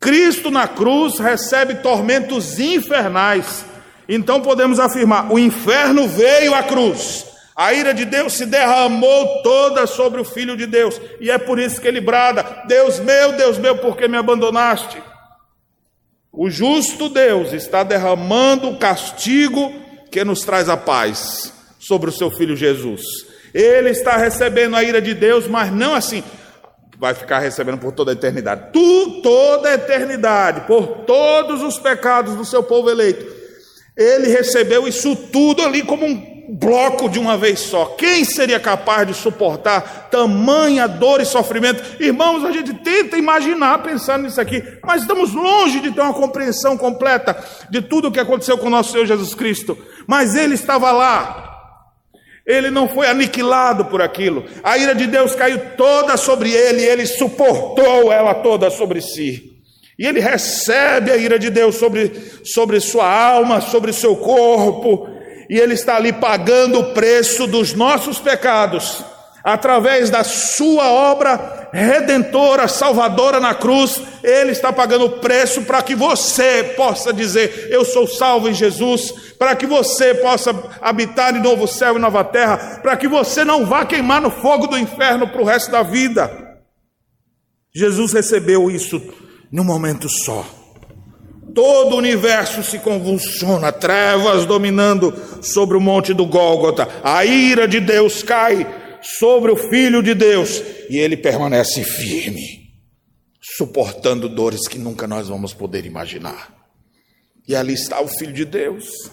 [0.00, 3.64] Cristo na cruz recebe tormentos infernais.
[4.08, 7.31] Então podemos afirmar: o inferno veio à cruz.
[7.54, 11.58] A ira de Deus se derramou toda sobre o Filho de Deus, e é por
[11.58, 15.02] isso que ele brada: Deus meu, Deus meu, por que me abandonaste?
[16.32, 19.70] O justo Deus está derramando o castigo
[20.10, 23.02] que nos traz a paz sobre o seu filho Jesus.
[23.52, 26.24] Ele está recebendo a ira de Deus, mas não assim,
[26.98, 28.72] vai ficar recebendo por toda a eternidade.
[28.72, 33.26] Tu, toda a eternidade, por todos os pecados do seu povo eleito.
[33.94, 37.86] Ele recebeu isso tudo ali como um bloco de uma vez só.
[37.96, 41.82] Quem seria capaz de suportar tamanha dor e sofrimento?
[42.02, 46.76] Irmãos, a gente tenta imaginar pensando nisso aqui, mas estamos longe de ter uma compreensão
[46.76, 47.36] completa
[47.70, 49.76] de tudo o que aconteceu com o nosso Senhor Jesus Cristo.
[50.06, 51.48] Mas ele estava lá.
[52.44, 54.44] Ele não foi aniquilado por aquilo.
[54.64, 59.52] A ira de Deus caiu toda sobre ele, ele suportou ela toda sobre si.
[59.98, 62.12] E ele recebe a ira de Deus sobre,
[62.44, 65.08] sobre sua alma, sobre seu corpo,
[65.52, 69.04] e Ele está ali pagando o preço dos nossos pecados,
[69.44, 75.94] através da Sua obra redentora, salvadora na cruz, Ele está pagando o preço para que
[75.94, 81.68] você possa dizer: Eu sou salvo em Jesus, para que você possa habitar em novo
[81.68, 85.42] céu e nova terra, para que você não vá queimar no fogo do inferno para
[85.42, 86.30] o resto da vida.
[87.74, 89.02] Jesus recebeu isso
[89.52, 90.61] num momento só.
[91.54, 95.12] Todo o universo se convulsiona, trevas dominando
[95.42, 96.88] sobre o monte do Gólgota.
[97.02, 98.66] A ira de Deus cai
[99.02, 102.72] sobre o Filho de Deus e ele permanece firme,
[103.40, 106.54] suportando dores que nunca nós vamos poder imaginar.
[107.46, 109.10] E ali está o Filho de Deus.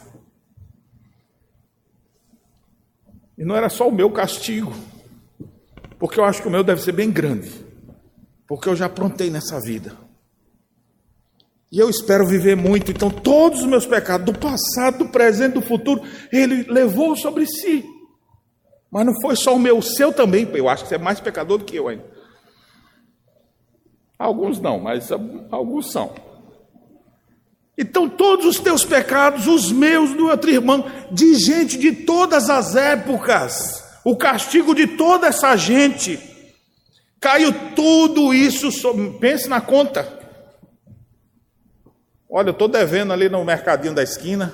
[3.38, 4.74] E não era só o meu castigo,
[5.98, 7.50] porque eu acho que o meu deve ser bem grande,
[8.48, 10.09] porque eu já aprontei nessa vida.
[11.72, 12.92] E eu espero viver muito.
[12.92, 16.02] Então, todos os meus pecados, do passado, do presente, do futuro,
[16.32, 17.86] Ele levou sobre si.
[18.92, 20.50] Mas não foi só o meu, o seu também.
[20.54, 22.04] Eu acho que você é mais pecador do que eu ainda.
[24.18, 25.10] Alguns não, mas
[25.52, 26.14] alguns são.
[27.78, 32.76] Então, todos os teus pecados, os meus, do outro irmão, de gente de todas as
[32.76, 36.20] épocas, o castigo de toda essa gente,
[37.22, 39.12] caiu tudo isso sobre.
[39.20, 40.19] Pense na conta.
[42.30, 44.54] Olha, eu estou devendo ali no mercadinho da esquina.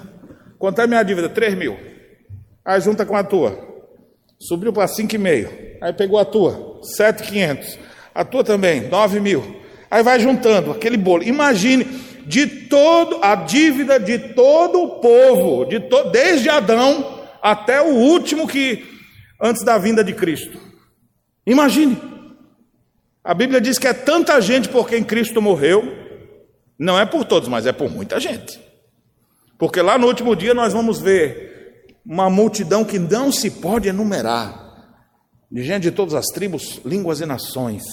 [0.57, 1.27] Quanto é minha dívida?
[1.27, 1.77] 3 mil.
[2.63, 3.59] Aí junta com a tua.
[4.39, 5.77] Subiu para 5,5.
[5.81, 7.77] Aí pegou a tua, 7,500.
[8.13, 9.61] A tua também, 9 mil.
[9.91, 11.23] Aí vai juntando aquele bolo.
[11.23, 11.83] Imagine
[12.25, 18.47] de todo a dívida de todo o povo, de to, desde Adão até o último
[18.47, 18.83] que
[19.39, 20.59] antes da vinda de Cristo.
[21.45, 21.97] Imagine.
[23.23, 26.04] A Bíblia diz que é tanta gente por quem Cristo morreu,
[26.77, 28.59] não é por todos, mas é por muita gente.
[29.57, 34.63] Porque lá no último dia nós vamos ver uma multidão que não se pode enumerar,
[35.51, 37.83] de gente de todas as tribos, línguas e nações.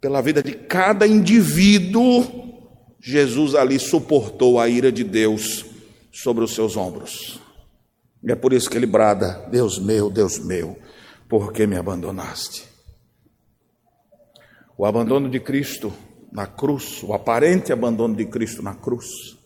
[0.00, 2.68] Pela vida de cada indivíduo,
[3.00, 5.64] Jesus ali suportou a ira de Deus
[6.12, 7.40] sobre os seus ombros.
[8.22, 10.78] E é por isso que ele brada: Deus meu, Deus meu,
[11.28, 12.64] por que me abandonaste?
[14.76, 15.92] O abandono de Cristo
[16.34, 19.38] na cruz, o aparente abandono de Cristo na cruz,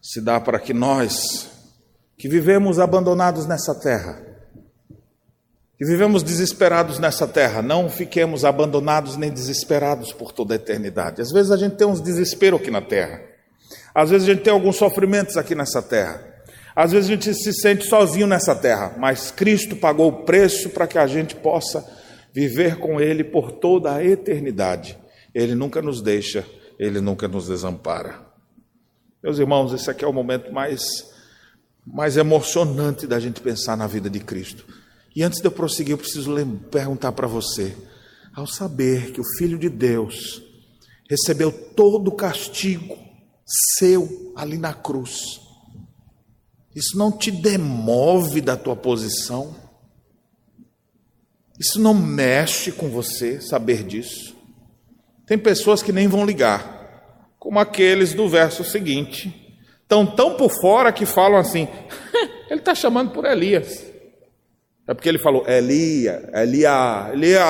[0.00, 1.48] se dá para que nós,
[2.18, 4.22] que vivemos abandonados nessa terra,
[5.78, 11.22] que vivemos desesperados nessa terra, não fiquemos abandonados nem desesperados por toda a eternidade.
[11.22, 13.22] Às vezes a gente tem uns desespero aqui na terra.
[13.94, 16.22] Às vezes a gente tem alguns sofrimentos aqui nessa terra.
[16.76, 20.86] Às vezes a gente se sente sozinho nessa terra, mas Cristo pagou o preço para
[20.86, 21.84] que a gente possa
[22.32, 25.01] viver com Ele por toda a eternidade.
[25.34, 26.46] Ele nunca nos deixa,
[26.78, 28.20] Ele nunca nos desampara.
[29.22, 30.82] Meus irmãos, esse aqui é o momento mais,
[31.86, 34.66] mais emocionante da gente pensar na vida de Cristo.
[35.14, 36.34] E antes de eu prosseguir, eu preciso
[36.70, 37.76] perguntar para você:
[38.34, 40.42] ao saber que o Filho de Deus
[41.08, 42.98] recebeu todo o castigo
[43.76, 45.40] seu ali na cruz,
[46.74, 49.54] isso não te demove da tua posição?
[51.60, 54.31] Isso não mexe com você saber disso?
[55.26, 60.92] Tem pessoas que nem vão ligar, como aqueles do verso seguinte, estão tão por fora
[60.92, 61.68] que falam assim:
[62.50, 63.84] ele está chamando por Elias.
[64.86, 67.44] É porque ele falou Elia, Elia, Elia.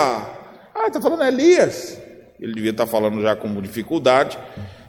[0.75, 2.01] Ah, está falando Elias.
[2.39, 4.39] Ele devia estar tá falando já com dificuldade.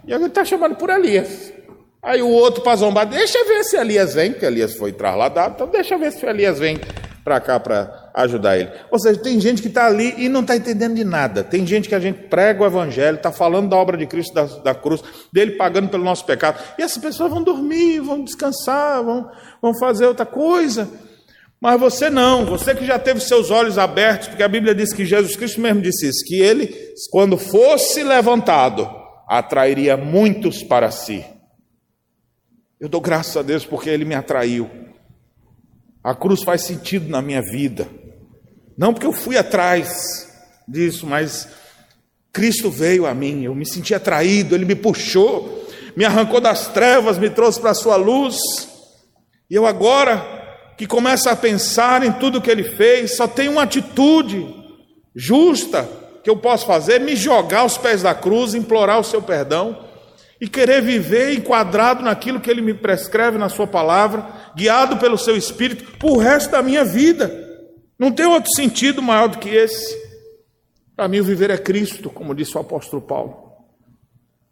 [0.06, 1.54] E ele está chamando por Elias.
[2.02, 5.68] Aí o outro para zombar, deixa ver se Elias vem, que Elias foi trasladado, então
[5.68, 6.78] deixa ver se Elias vem
[7.24, 8.70] para cá para ajudar ele.
[8.92, 11.44] Ou seja, tem gente que está ali e não está entendendo de nada.
[11.44, 14.44] Tem gente que a gente prega o evangelho, está falando da obra de Cristo da,
[14.44, 16.60] da, cruz, dele pagando pelo nosso pecado.
[16.78, 19.30] E essas pessoas vão dormir, vão descansar, vão,
[19.62, 20.88] vão fazer outra coisa.
[21.60, 25.06] Mas você não, você que já teve seus olhos abertos, porque a Bíblia diz que
[25.06, 26.76] Jesus Cristo mesmo disse isso, que ele,
[27.10, 28.90] quando fosse levantado,
[29.28, 31.26] atrairia muitos para si.
[32.84, 34.70] Eu dou graças a Deus porque Ele me atraiu.
[36.04, 37.88] A cruz faz sentido na minha vida.
[38.78, 40.28] Não porque eu fui atrás
[40.68, 41.48] disso, mas
[42.32, 43.44] Cristo veio a mim.
[43.44, 47.76] Eu me senti atraído, Ele me puxou, me arrancou das trevas, me trouxe para a
[47.76, 48.38] Sua luz.
[49.50, 50.42] E eu agora
[50.76, 54.46] que começo a pensar em tudo que Ele fez, só tenho uma atitude
[55.16, 55.88] justa
[56.24, 59.86] que eu posso fazer: me jogar aos pés da cruz, implorar o Seu perdão
[60.42, 65.38] e querer viver enquadrado naquilo que Ele me prescreve na Sua palavra, guiado pelo Seu
[65.38, 67.43] Espírito, por resto da minha vida.
[67.98, 69.96] Não tem outro sentido maior do que esse.
[70.96, 73.54] Para mim, o viver é Cristo, como disse o apóstolo Paulo.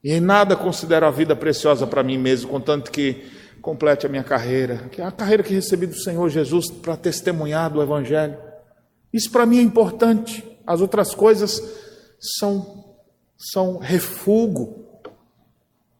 [0.03, 3.23] E em nada considero a vida preciosa para mim mesmo, contanto que
[3.61, 7.69] complete a minha carreira, que é a carreira que recebi do Senhor Jesus para testemunhar
[7.69, 8.37] do Evangelho.
[9.13, 10.43] Isso para mim é importante.
[10.65, 11.61] As outras coisas
[12.19, 12.95] são,
[13.37, 14.81] são refúgio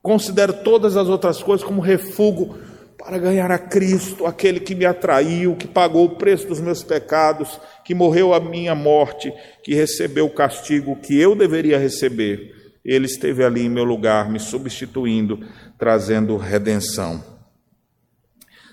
[0.01, 2.55] Considero todas as outras coisas como refúgio
[3.03, 7.59] para ganhar a Cristo, aquele que me atraiu, que pagou o preço dos meus pecados,
[7.83, 9.33] que morreu a minha morte,
[9.63, 12.53] que recebeu o castigo que eu deveria receber.
[12.85, 15.39] Ele esteve ali em meu lugar, me substituindo,
[15.79, 17.23] trazendo redenção.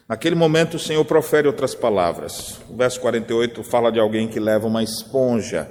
[0.07, 2.61] Naquele momento, o Senhor profere outras palavras.
[2.69, 5.71] O verso 48 fala de alguém que leva uma esponja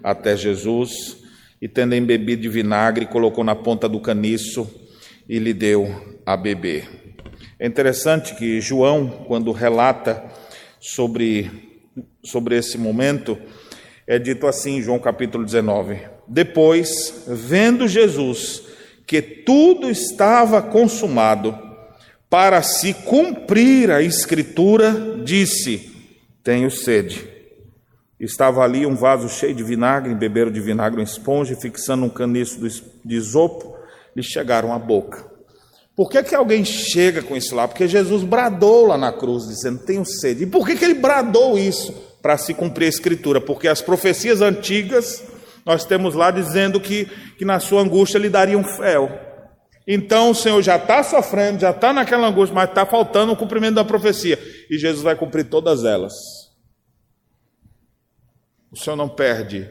[0.00, 1.16] até Jesus
[1.60, 4.68] e, tendo embebido de vinagre, colocou na ponta do caniço
[5.28, 7.05] e lhe deu a beber.
[7.58, 10.22] É interessante que João, quando relata
[10.78, 11.50] sobre,
[12.22, 13.38] sobre esse momento,
[14.06, 18.62] é dito assim, João capítulo 19: Depois, vendo Jesus
[19.06, 21.56] que tudo estava consumado,
[22.28, 25.90] para se cumprir a escritura, disse:
[26.44, 27.26] Tenho sede.
[28.20, 32.60] Estava ali um vaso cheio de vinagre, beberam de vinagre uma esponja, fixando um caniço
[33.02, 33.76] de isopo
[34.14, 35.35] lhe chegaram à boca.
[35.96, 37.66] Por que, que alguém chega com isso lá?
[37.66, 40.44] Porque Jesus bradou lá na cruz, dizendo: Tenho sede.
[40.44, 41.92] E por que, que ele bradou isso?
[42.20, 43.40] Para se cumprir a Escritura.
[43.40, 45.24] Porque as profecias antigas,
[45.64, 47.06] nós temos lá dizendo que,
[47.38, 49.10] que na sua angústia lhe daria um fel.
[49.86, 53.76] Então o Senhor já está sofrendo, já está naquela angústia, mas está faltando o cumprimento
[53.76, 54.38] da profecia.
[54.68, 56.12] E Jesus vai cumprir todas elas.
[58.70, 59.66] O Senhor não perde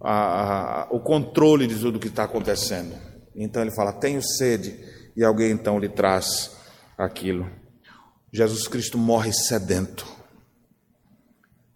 [0.00, 2.94] a, a, o controle de tudo o que está acontecendo.
[3.36, 4.78] Então ele fala: Tenho sede,
[5.20, 6.50] e alguém então lhe traz
[6.96, 7.46] aquilo.
[8.32, 10.06] Jesus Cristo morre sedento.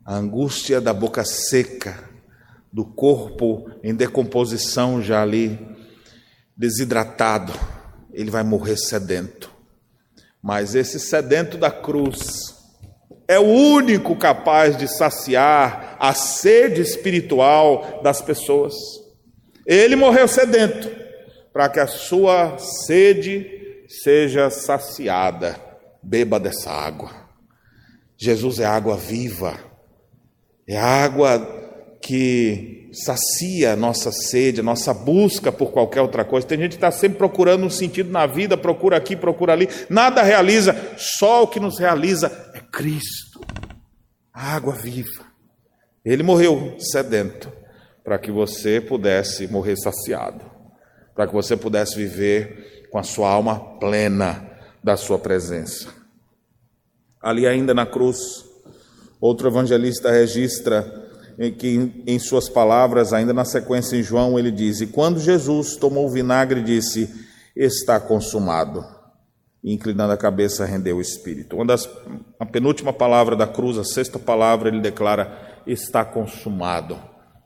[0.03, 2.09] A angústia da boca seca,
[2.73, 5.59] do corpo em decomposição já ali,
[6.57, 7.53] desidratado,
[8.15, 9.53] ele vai morrer sedento.
[10.43, 12.55] Mas esse sedento da cruz
[13.29, 18.73] é o único capaz de saciar a sede espiritual das pessoas.
[19.67, 21.04] Ele morreu sedento
[21.55, 23.47] para que a sua sede
[23.87, 25.57] seja saciada.
[26.02, 27.13] Beba dessa água.
[28.17, 29.59] Jesus é água viva,
[30.69, 31.38] é água
[32.02, 36.46] que sacia a nossa sede, a nossa busca por qualquer outra coisa.
[36.46, 40.23] Tem gente que está sempre procurando um sentido na vida, procura aqui, procura ali, nada
[40.23, 43.40] realiza, só o que nos realiza é Cristo,
[44.33, 45.25] a água viva.
[46.05, 47.50] Ele morreu sedento
[48.05, 50.54] para que você pudesse morrer saciado
[51.15, 54.50] para que você pudesse viver com a sua alma plena
[54.83, 55.88] da sua presença.
[57.23, 58.44] Ali ainda na cruz,
[59.21, 61.04] outro evangelista registra
[61.58, 66.06] que em suas palavras, ainda na sequência em João, ele diz: E quando Jesus tomou
[66.06, 67.10] o vinagre, disse:
[67.56, 68.85] Está consumado.
[69.62, 71.56] E inclinando a cabeça, rendeu o espírito.
[71.56, 71.88] Uma das,
[72.38, 76.98] a penúltima palavra da cruz, a sexta palavra, ele declara: Está consumado.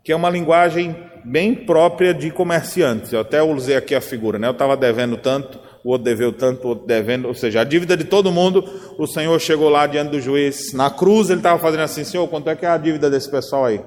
[0.04, 3.12] Que é uma linguagem bem própria de comerciantes.
[3.12, 4.46] Eu até usei aqui a figura, né?
[4.48, 7.96] Eu estava devendo tanto, o outro deveu tanto, o outro devendo, ou seja, a dívida
[7.96, 8.64] de todo mundo,
[8.98, 12.50] o Senhor chegou lá diante do juiz, na cruz ele estava fazendo assim, Senhor, quanto
[12.50, 13.80] é que é a dívida desse pessoal aí?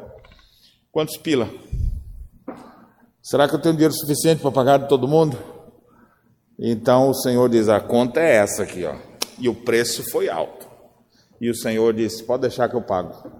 [0.91, 1.49] Quantos pila?
[3.21, 5.37] Será que eu tenho dinheiro suficiente para pagar de todo mundo?
[6.59, 8.95] Então o Senhor diz, a conta é essa aqui, ó.
[9.39, 10.67] E o preço foi alto.
[11.39, 13.31] E o Senhor disse, pode deixar que eu pago.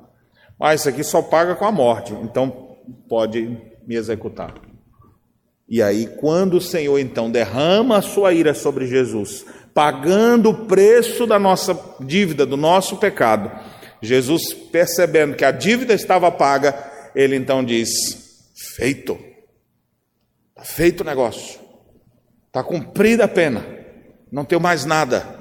[0.59, 2.77] Mas isso aqui só paga com a morte, então
[3.09, 4.53] pode me executar.
[5.67, 11.27] E aí, quando o Senhor então derrama a sua ira sobre Jesus, pagando o preço
[11.27, 13.51] da nossa dívida, do nosso pecado,
[14.01, 16.73] Jesus, percebendo que a dívida estava paga,
[17.13, 17.89] ele então diz:
[18.75, 19.19] Feito,
[20.49, 21.59] está feito o negócio,
[22.47, 23.65] está cumprida a pena,
[24.31, 25.39] não tenho mais nada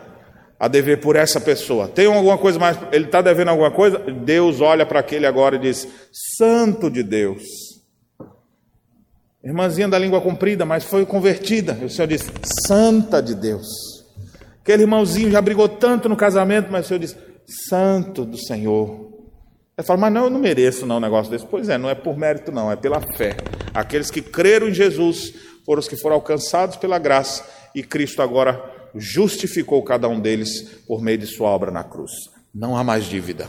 [0.58, 1.86] a dever por essa pessoa.
[1.86, 2.76] Tem alguma coisa mais?
[2.90, 3.98] Ele está devendo alguma coisa?
[3.98, 5.86] Deus olha para aquele agora e diz:
[6.36, 7.69] Santo de Deus
[9.42, 11.78] Irmãzinha da língua comprida, mas foi convertida.
[11.80, 12.30] E o Senhor disse:
[12.66, 13.66] Santa de Deus.
[14.62, 17.16] Aquele irmãozinho já brigou tanto no casamento, mas o Senhor disse:
[17.68, 19.08] Santo do Senhor.
[19.76, 21.46] Ele fala, mas não, eu não mereço não um negócio desse.
[21.46, 23.34] Pois é, não é por mérito, não, é pela fé.
[23.72, 25.32] Aqueles que creram em Jesus
[25.64, 28.62] foram os que foram alcançados pela graça, e Cristo agora
[28.94, 32.10] justificou cada um deles por meio de sua obra na cruz.
[32.54, 33.48] Não há mais dívida,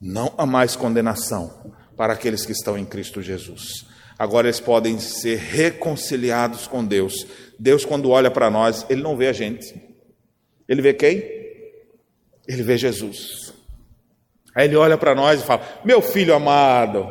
[0.00, 3.86] não há mais condenação para aqueles que estão em Cristo Jesus.
[4.18, 7.26] Agora eles podem ser reconciliados com Deus.
[7.58, 9.74] Deus, quando olha para nós, ele não vê a gente.
[10.68, 11.18] Ele vê quem?
[12.46, 13.52] Ele vê Jesus.
[14.54, 17.06] Aí ele olha para nós e fala: Meu filho amado.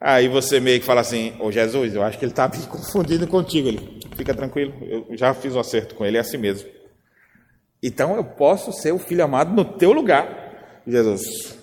[0.00, 3.26] Aí você meio que fala assim: Ô Jesus, eu acho que ele está me confundindo
[3.26, 3.68] contigo.
[3.68, 6.68] Ele, fica tranquilo, eu já fiz o um acerto com ele, é assim mesmo.
[7.82, 10.82] Então eu posso ser o filho amado no teu lugar.
[10.86, 11.58] Jesus,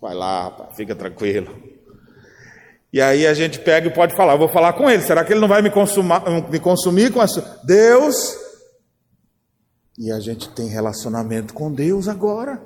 [0.00, 1.65] vai lá, fica tranquilo.
[2.96, 5.40] E aí a gente pega e pode falar, vou falar com ele, será que ele
[5.40, 7.60] não vai me, consumar, me consumir com essa?
[7.62, 8.34] Deus.
[9.98, 12.58] E a gente tem relacionamento com Deus agora.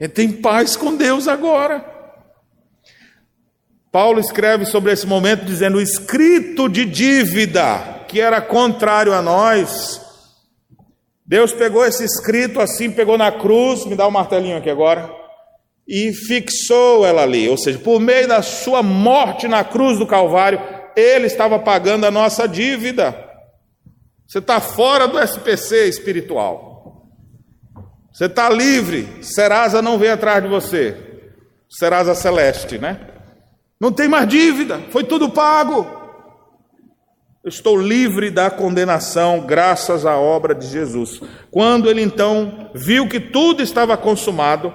[0.00, 1.88] E tem paz com Deus agora.
[3.92, 10.00] Paulo escreve sobre esse momento dizendo: o escrito de dívida, que era contrário a nós.
[11.24, 15.19] Deus pegou esse escrito assim, pegou na cruz, me dá o um martelinho aqui agora
[15.90, 20.60] e fixou ela ali, ou seja, por meio da sua morte na cruz do Calvário,
[20.94, 23.12] ele estava pagando a nossa dívida.
[24.24, 27.08] Você está fora do SPC espiritual.
[28.12, 29.08] Você está livre.
[29.20, 30.96] Serasa não vem atrás de você.
[31.68, 33.00] Serasa celeste, né?
[33.80, 34.80] Não tem mais dívida.
[34.90, 35.84] Foi tudo pago.
[37.42, 41.20] Eu estou livre da condenação graças à obra de Jesus.
[41.50, 44.72] Quando ele então viu que tudo estava consumado,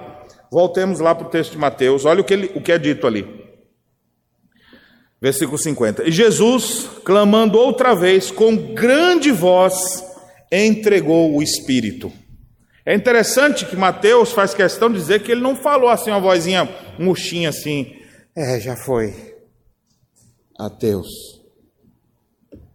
[0.56, 3.06] Voltemos lá para o texto de Mateus, olha o que, ele, o que é dito
[3.06, 3.28] ali.
[5.20, 6.08] Versículo 50.
[6.08, 10.02] E Jesus, clamando outra vez, com grande voz,
[10.50, 12.10] entregou o Espírito.
[12.86, 16.66] É interessante que Mateus faz questão de dizer que ele não falou assim, uma vozinha
[16.98, 17.94] murchinha assim,
[18.34, 19.12] é, já foi.
[20.58, 21.38] Ateus.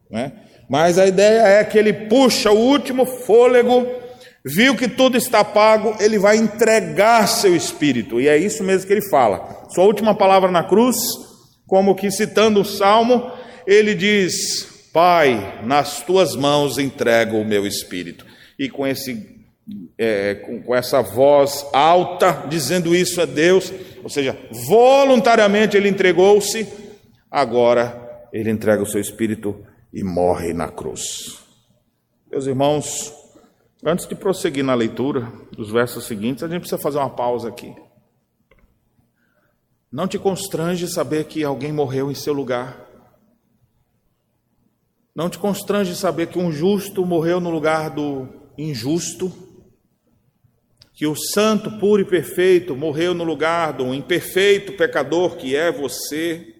[0.07, 0.33] Né?
[0.69, 4.00] Mas a ideia é que ele puxa o último fôlego
[4.45, 8.19] viu que tudo está pago, ele vai entregar seu espírito.
[8.19, 9.65] E é isso mesmo que ele fala.
[9.69, 10.95] Sua última palavra na cruz,
[11.67, 13.31] como que citando o salmo,
[13.65, 18.25] ele diz: Pai, nas tuas mãos entrego o meu espírito.
[18.57, 19.41] E com esse
[19.97, 23.71] é, com, essa voz alta, dizendo isso a Deus,
[24.03, 24.37] ou seja,
[24.67, 26.67] voluntariamente ele entregou-se,
[27.29, 29.63] agora ele entrega o seu espírito
[29.93, 31.39] e morre na cruz.
[32.29, 33.13] Meus irmãos,
[33.83, 35.21] Antes de prosseguir na leitura
[35.53, 37.75] dos versos seguintes, a gente precisa fazer uma pausa aqui.
[39.91, 42.87] Não te constrange saber que alguém morreu em seu lugar.
[45.15, 49.33] Não te constrange saber que um justo morreu no lugar do injusto.
[50.93, 56.55] Que o santo, puro e perfeito morreu no lugar do imperfeito pecador que é você.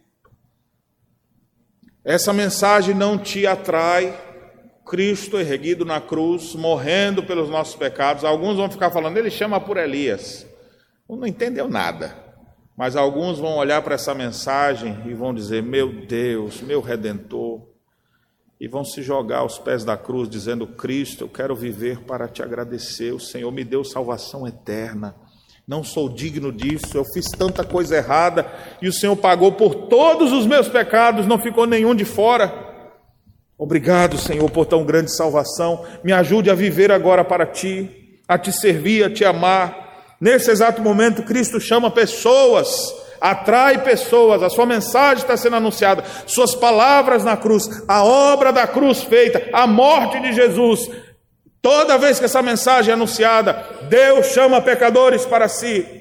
[2.03, 4.30] Essa mensagem não te atrai
[4.92, 8.26] Cristo erguido na cruz, morrendo pelos nossos pecados.
[8.26, 10.46] Alguns vão ficar falando, ele chama por Elias.
[11.10, 12.14] Não entendeu nada.
[12.76, 17.62] Mas alguns vão olhar para essa mensagem e vão dizer: Meu Deus, meu redentor,
[18.60, 22.44] e vão se jogar aos pés da cruz, dizendo: Cristo, eu quero viver para te
[22.44, 23.14] agradecer.
[23.14, 25.16] O Senhor me deu salvação eterna.
[25.66, 28.46] Não sou digno disso, eu fiz tanta coisa errada
[28.82, 32.70] e o Senhor pagou por todos os meus pecados, não ficou nenhum de fora.
[33.62, 35.86] Obrigado, Senhor, por tão grande salvação.
[36.03, 40.16] Me ajude a viver agora para ti, a te servir, a te amar.
[40.20, 42.91] Nesse exato momento, Cristo chama pessoas
[43.22, 48.66] atrai pessoas, a sua mensagem está sendo anunciada, suas palavras na cruz, a obra da
[48.66, 50.89] cruz feita, a morte de Jesus.
[51.62, 56.01] Toda vez que essa mensagem é anunciada, Deus chama pecadores para si.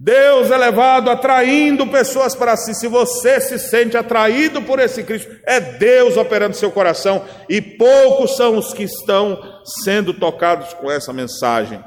[0.00, 2.72] Deus é levado atraindo pessoas para si.
[2.72, 8.36] Se você se sente atraído por esse Cristo, é Deus operando seu coração e poucos
[8.36, 9.40] são os que estão
[9.82, 11.82] sendo tocados com essa mensagem.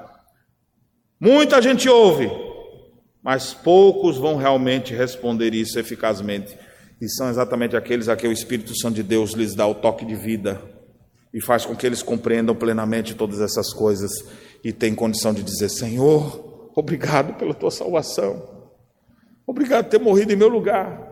[1.17, 2.29] Muita gente ouve,
[3.23, 6.57] mas poucos vão realmente responder isso eficazmente.
[6.99, 10.03] E são exatamente aqueles a que o Espírito Santo de Deus lhes dá o toque
[10.05, 10.61] de vida
[11.33, 14.11] e faz com que eles compreendam plenamente todas essas coisas
[14.63, 18.71] e tenham condição de dizer: Senhor, obrigado pela tua salvação,
[19.45, 21.11] obrigado por ter morrido em meu lugar.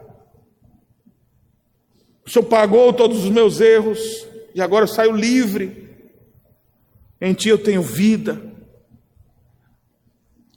[2.26, 5.90] O Senhor pagou todos os meus erros e agora eu saio livre.
[7.20, 8.40] Em Ti eu tenho vida.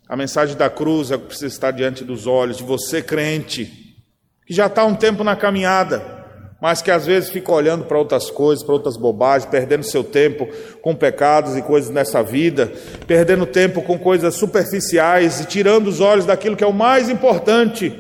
[0.07, 3.97] A mensagem da cruz é o que precisa estar diante dos olhos de você, crente,
[4.45, 6.22] que já está um tempo na caminhada,
[6.63, 10.47] mas que às vezes fica olhando para outras coisas, para outras bobagens, perdendo seu tempo
[10.81, 12.73] com pecados e coisas nessa vida,
[13.05, 17.93] perdendo tempo com coisas superficiais e tirando os olhos daquilo que é o mais importante,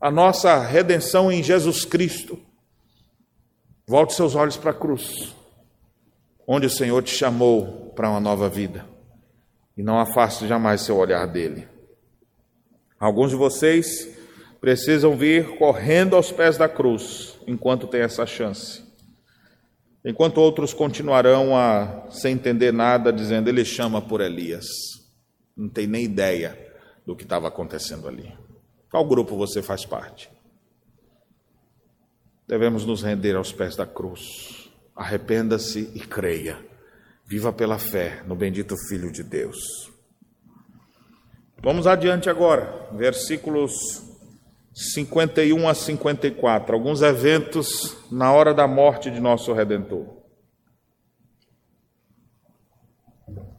[0.00, 2.38] a nossa redenção em Jesus Cristo.
[3.86, 5.36] Volte seus olhos para a cruz,
[6.46, 8.86] onde o Senhor te chamou para uma nova vida
[9.76, 11.68] e não afaste jamais seu olhar dele.
[12.98, 14.08] Alguns de vocês
[14.62, 18.84] precisam vir correndo aos pés da cruz enquanto tem essa chance.
[20.04, 24.66] Enquanto outros continuarão a sem entender nada, dizendo ele chama por Elias.
[25.56, 26.56] Não tem nem ideia
[27.04, 28.32] do que estava acontecendo ali.
[28.90, 30.30] Qual grupo você faz parte?
[32.46, 34.70] Devemos nos render aos pés da cruz.
[34.94, 36.58] Arrependa-se e creia.
[37.26, 39.90] Viva pela fé no bendito Filho de Deus.
[41.62, 44.07] Vamos adiante agora, versículos
[44.78, 50.06] 51 a 54, alguns eventos na hora da morte de nosso Redentor.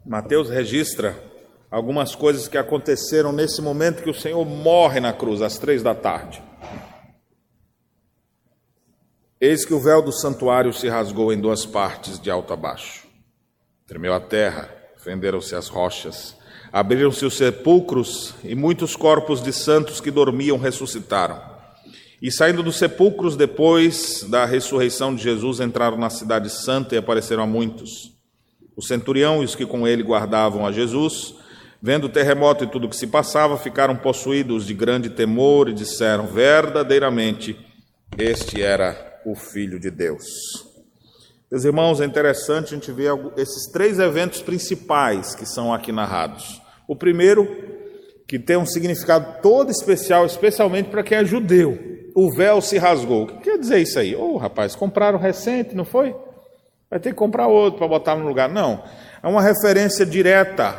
[0.06, 1.22] Mateus registra
[1.70, 5.94] algumas coisas que aconteceram nesse momento que o Senhor morre na cruz, às três da
[5.94, 6.42] tarde.
[9.42, 13.06] Eis que o véu do santuário se rasgou em duas partes, de alto a baixo.
[13.86, 16.38] Tremeu a terra, fenderam-se as rochas,
[16.72, 21.40] abriram-se os sepulcros e muitos corpos de santos que dormiam ressuscitaram.
[22.22, 27.44] E saindo dos sepulcros depois da ressurreição de Jesus, entraram na cidade santa e apareceram
[27.44, 28.12] a muitos.
[28.76, 31.34] O centurião e os que com ele guardavam a Jesus,
[31.82, 35.74] vendo o terremoto e tudo o que se passava, ficaram possuídos de grande temor e
[35.74, 37.58] disseram: Verdadeiramente,
[38.18, 40.69] este era o Filho de Deus.
[41.52, 46.62] Meus irmãos, é interessante a gente ver esses três eventos principais que são aqui narrados.
[46.88, 47.48] O primeiro,
[48.28, 51.76] que tem um significado todo especial, especialmente para quem é judeu.
[52.16, 53.24] O véu se rasgou.
[53.24, 54.16] O que quer dizer isso aí?
[54.16, 56.16] Ô, oh, rapaz, compraram recente, não foi?
[56.88, 58.48] Vai ter que comprar outro para botar no lugar.
[58.48, 58.84] Não.
[59.24, 60.76] É uma referência direta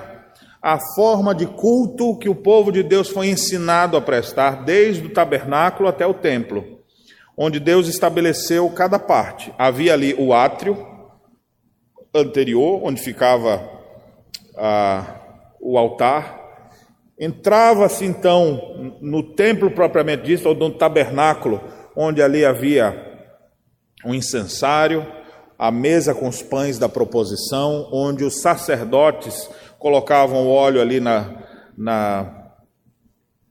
[0.62, 5.12] à forma de culto que o povo de Deus foi ensinado a prestar, desde o
[5.12, 6.79] tabernáculo até o templo
[7.42, 9.50] onde Deus estabeleceu cada parte.
[9.56, 10.86] Havia ali o átrio
[12.14, 13.66] anterior, onde ficava
[14.58, 15.16] ah,
[15.58, 16.38] o altar.
[17.18, 21.62] Entrava-se então no templo propriamente dito, ou no tabernáculo,
[21.96, 22.94] onde ali havia
[24.04, 25.06] um incensário,
[25.58, 31.42] a mesa com os pães da proposição, onde os sacerdotes colocavam o óleo ali na,
[31.74, 32.39] na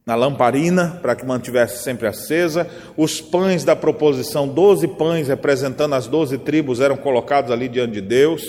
[0.09, 2.67] na lamparina, para que mantivesse sempre acesa.
[2.97, 8.01] Os pães da proposição, doze pães representando as doze tribos, eram colocados ali diante de
[8.01, 8.41] Deus.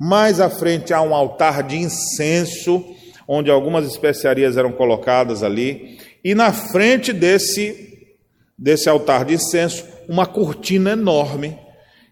[0.00, 2.84] Mais à frente há um altar de incenso,
[3.28, 5.96] onde algumas especiarias eram colocadas ali.
[6.24, 8.08] E na frente desse,
[8.58, 11.56] desse altar de incenso, uma cortina enorme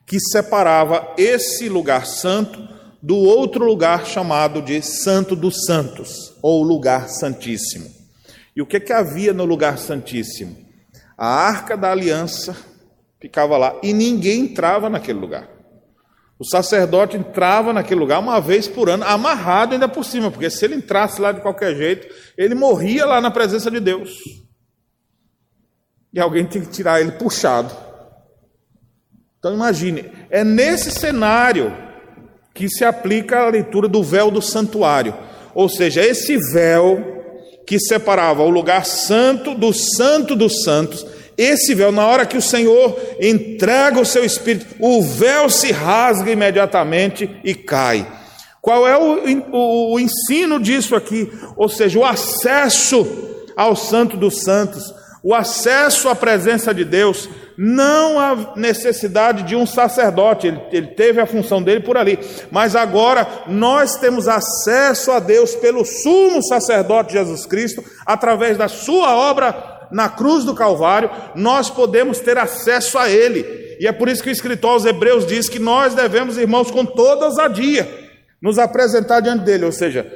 [0.07, 2.62] que separava esse lugar santo
[3.03, 8.03] do outro lugar chamado de Santo dos Santos, ou lugar santíssimo.
[8.57, 10.57] E o que, que havia no lugar santíssimo?
[11.16, 12.57] A arca da aliança
[13.20, 15.48] ficava lá e ninguém entrava naquele lugar.
[16.38, 20.64] O sacerdote entrava naquele lugar uma vez por ano, amarrado ainda por cima, porque se
[20.64, 24.11] ele entrasse lá de qualquer jeito, ele morria lá na presença de Deus.
[26.12, 27.74] E alguém tinha que tirar ele puxado.
[29.38, 31.72] Então imagine, é nesse cenário
[32.52, 35.14] que se aplica a leitura do véu do santuário.
[35.55, 37.13] Ou seja, esse véu
[37.66, 41.06] que separava o lugar santo do santo dos santos,
[41.36, 46.30] esse véu, na hora que o Senhor entrega o seu espírito, o véu se rasga
[46.30, 48.06] imediatamente e cai.
[48.60, 49.18] Qual é o,
[49.52, 51.30] o, o ensino disso aqui?
[51.56, 53.06] Ou seja, o acesso
[53.56, 59.66] ao Santo dos Santos, o acesso à presença de Deus, não há necessidade de um
[59.66, 62.18] sacerdote, ele, ele, teve a função dele por ali,
[62.50, 69.14] mas agora nós temos acesso a Deus pelo sumo sacerdote Jesus Cristo, através da sua
[69.14, 74.22] obra na cruz do Calvário, nós podemos ter acesso a Ele, e é por isso
[74.22, 77.88] que o escritor aos Hebreus diz que nós devemos, irmãos, com toda ousadia,
[78.42, 80.07] nos apresentar diante dele, ou seja,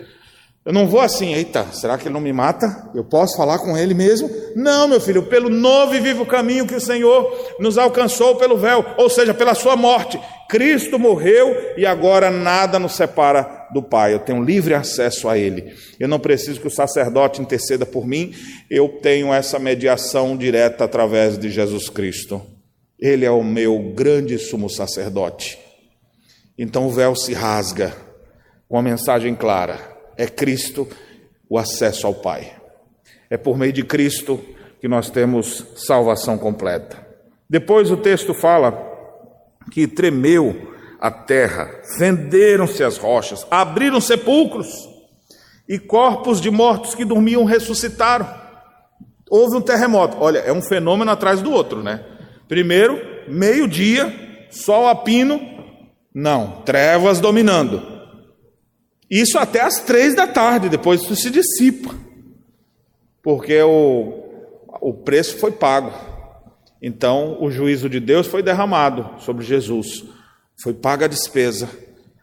[0.68, 2.90] eu não vou assim, eita, será que ele não me mata?
[2.94, 4.28] Eu posso falar com ele mesmo?
[4.54, 8.84] Não, meu filho, pelo novo e vivo caminho que o Senhor nos alcançou pelo véu,
[8.98, 10.20] ou seja, pela sua morte.
[10.46, 14.12] Cristo morreu e agora nada nos separa do Pai.
[14.12, 15.72] Eu tenho livre acesso a Ele.
[15.98, 18.34] Eu não preciso que o sacerdote interceda por mim,
[18.70, 22.42] eu tenho essa mediação direta através de Jesus Cristo.
[23.00, 25.58] Ele é o meu grande sumo sacerdote.
[26.58, 27.96] Então o véu se rasga
[28.68, 30.86] com a mensagem clara: é Cristo
[31.48, 32.52] o acesso ao Pai.
[33.30, 34.40] É por meio de Cristo
[34.80, 37.06] que nós temos salvação completa.
[37.48, 38.86] Depois o texto fala
[39.70, 44.88] que tremeu a terra, fenderam-se as rochas, abriram sepulcros
[45.68, 48.28] e corpos de mortos que dormiam ressuscitaram.
[49.30, 50.16] Houve um terremoto.
[50.18, 52.04] Olha, é um fenômeno atrás do outro, né?
[52.48, 52.98] Primeiro,
[53.28, 55.40] meio-dia, sol a pino,
[56.14, 57.97] não, trevas dominando.
[59.10, 61.94] Isso até às três da tarde, depois isso se dissipa,
[63.22, 64.22] porque o,
[64.80, 65.92] o preço foi pago.
[66.80, 70.04] Então, o juízo de Deus foi derramado sobre Jesus,
[70.62, 71.68] foi paga a despesa,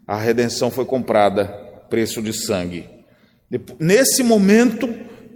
[0.07, 1.45] a redenção foi comprada,
[1.89, 2.87] preço de sangue.
[3.79, 4.87] Nesse momento,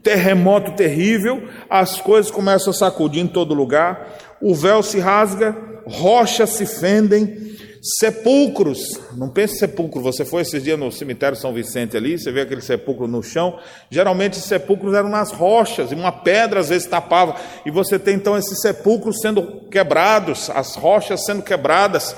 [0.04, 6.52] terremoto terrível, as coisas começam a sacudir em todo lugar, o véu se rasga, rochas
[6.52, 8.80] se fendem, Sepulcros,
[9.16, 12.62] não pense sepulcro, você foi esses dias no cemitério São Vicente ali, você vê aquele
[12.62, 13.58] sepulcro no chão,
[13.90, 18.16] geralmente esses sepulcros eram nas rochas, e uma pedra às vezes tapava, e você tem
[18.16, 22.16] então esses sepulcros sendo quebrados, as rochas sendo quebradas,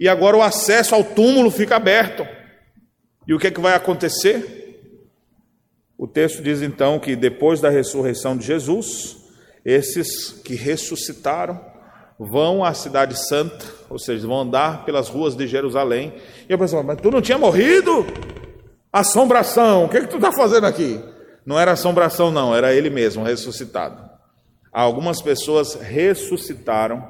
[0.00, 2.26] e agora o acesso ao túmulo fica aberto.
[3.28, 4.80] E o que, é que vai acontecer?
[5.96, 9.16] O texto diz então que depois da ressurreição de Jesus,
[9.64, 11.71] esses que ressuscitaram,
[12.24, 16.14] vão à cidade santa, ou seja, vão andar pelas ruas de Jerusalém.
[16.48, 18.06] E eu pensava, mas tu não tinha morrido?
[18.92, 21.00] Assombração, o que, é que tu está fazendo aqui?
[21.44, 24.10] Não era assombração, não, era ele mesmo ressuscitado.
[24.72, 27.06] Algumas pessoas ressuscitaram,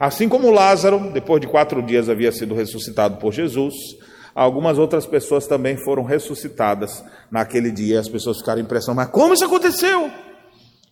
[0.00, 3.74] assim como Lázaro, depois de quatro dias havia sido ressuscitado por Jesus.
[4.34, 8.00] Algumas outras pessoas também foram ressuscitadas naquele dia.
[8.00, 10.10] As pessoas ficaram impressionadas, mas como isso aconteceu?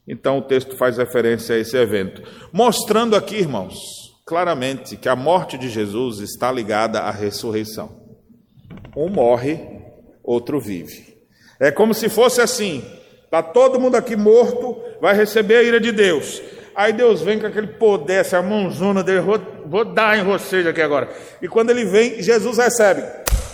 [0.06, 2.22] Então o texto faz referência a esse evento,
[2.52, 3.76] mostrando aqui, irmãos,
[4.26, 8.00] claramente que a morte de Jesus está ligada à ressurreição.
[8.96, 9.60] Um morre,
[10.22, 11.16] outro vive.
[11.60, 12.84] É como se fosse assim:
[13.24, 16.42] está todo mundo aqui morto, vai receber a ira de Deus.
[16.74, 20.80] Aí Deus vem com aquele poder, essa mãozona dele, vou, vou dar em vocês aqui
[20.80, 21.08] agora.
[21.40, 23.02] E quando ele vem, Jesus recebe.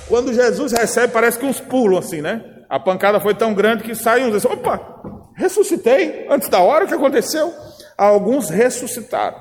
[0.07, 2.42] Quando Jesus recebe, parece que uns pulam assim, né?
[2.68, 5.03] A pancada foi tão grande que sai uns assim, opa,
[5.39, 7.55] Ressuscitei antes da hora, que aconteceu?
[7.97, 9.41] Alguns ressuscitaram.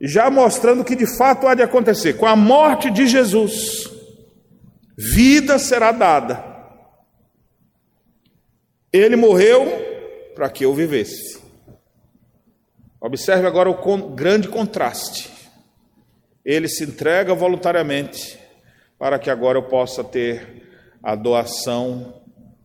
[0.00, 2.12] Já mostrando que de fato há de acontecer.
[2.12, 3.90] Com a morte de Jesus,
[4.96, 6.44] vida será dada.
[8.92, 9.66] Ele morreu
[10.32, 11.42] para que eu vivesse.
[13.00, 15.28] Observe agora o grande contraste.
[16.44, 18.38] Ele se entrega voluntariamente
[18.96, 20.70] para que agora eu possa ter
[21.02, 22.22] a doação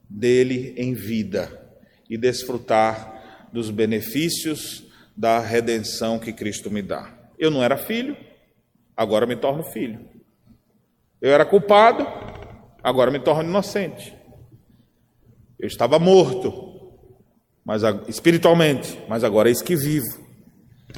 [0.08, 1.66] dele em vida
[2.10, 4.84] e desfrutar dos benefícios
[5.16, 7.12] da redenção que Cristo me dá.
[7.38, 8.16] Eu não era filho,
[8.96, 10.00] agora me torno filho.
[11.22, 12.06] Eu era culpado,
[12.84, 14.16] agora me torno inocente.
[15.60, 16.94] Eu estava morto,
[17.66, 20.28] mas espiritualmente, mas agora eis que vivo.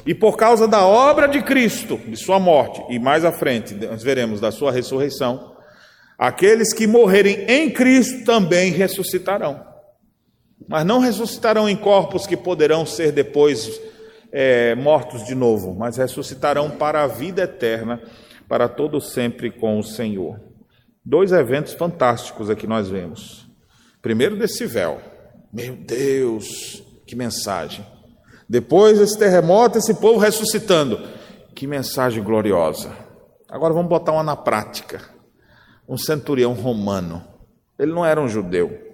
[0.04, 4.02] E por causa da obra de Cristo, de sua morte, e mais à frente nós
[4.02, 5.56] veremos da sua ressurreição,
[6.18, 9.69] aqueles que morrerem em Cristo também ressuscitarão
[10.68, 13.80] mas não ressuscitarão em corpos que poderão ser depois
[14.32, 18.00] é, mortos de novo, mas ressuscitarão para a vida eterna,
[18.48, 20.40] para todo sempre com o Senhor.
[21.04, 23.48] Dois eventos fantásticos aqui nós vemos.
[24.02, 25.00] Primeiro desse véu.
[25.52, 27.84] Meu Deus, que mensagem.
[28.48, 31.00] Depois desse terremoto, esse povo ressuscitando.
[31.54, 32.92] Que mensagem gloriosa.
[33.48, 35.00] Agora vamos botar uma na prática.
[35.88, 37.24] Um centurião romano.
[37.78, 38.89] Ele não era um judeu.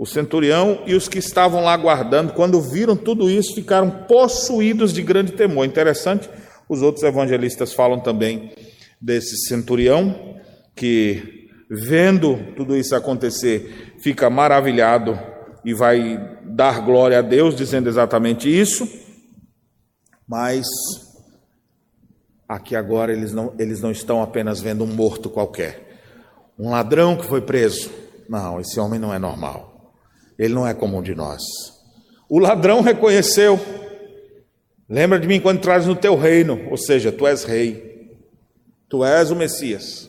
[0.00, 5.02] O centurião e os que estavam lá guardando, quando viram tudo isso, ficaram possuídos de
[5.02, 5.66] grande temor.
[5.66, 6.26] Interessante,
[6.66, 8.50] os outros evangelistas falam também
[8.98, 10.38] desse centurião
[10.74, 15.20] que, vendo tudo isso acontecer, fica maravilhado
[15.66, 18.88] e vai dar glória a Deus, dizendo exatamente isso.
[20.26, 20.66] Mas
[22.48, 26.00] aqui agora eles não, eles não estão apenas vendo um morto qualquer,
[26.58, 27.90] um ladrão que foi preso.
[28.26, 29.69] Não, esse homem não é normal.
[30.40, 31.42] Ele não é comum de nós.
[32.26, 33.60] O ladrão reconheceu.
[34.88, 38.08] Lembra de mim quando traz no teu reino, ou seja, tu és rei.
[38.88, 40.08] Tu és o Messias.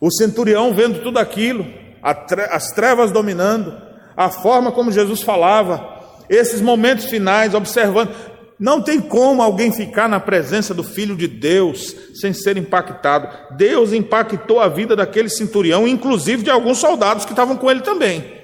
[0.00, 1.66] O centurião vendo tudo aquilo,
[2.00, 3.76] as trevas dominando,
[4.16, 5.84] a forma como Jesus falava,
[6.30, 8.14] esses momentos finais, observando,
[8.60, 13.56] não tem como alguém ficar na presença do Filho de Deus sem ser impactado.
[13.56, 18.35] Deus impactou a vida daquele centurião, inclusive de alguns soldados que estavam com ele também.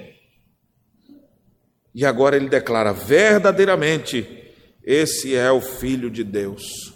[1.95, 4.27] E agora ele declara: verdadeiramente,
[4.85, 6.93] esse é o Filho de Deus.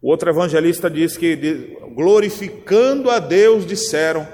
[0.00, 4.26] O outro evangelista diz que, glorificando a Deus, disseram,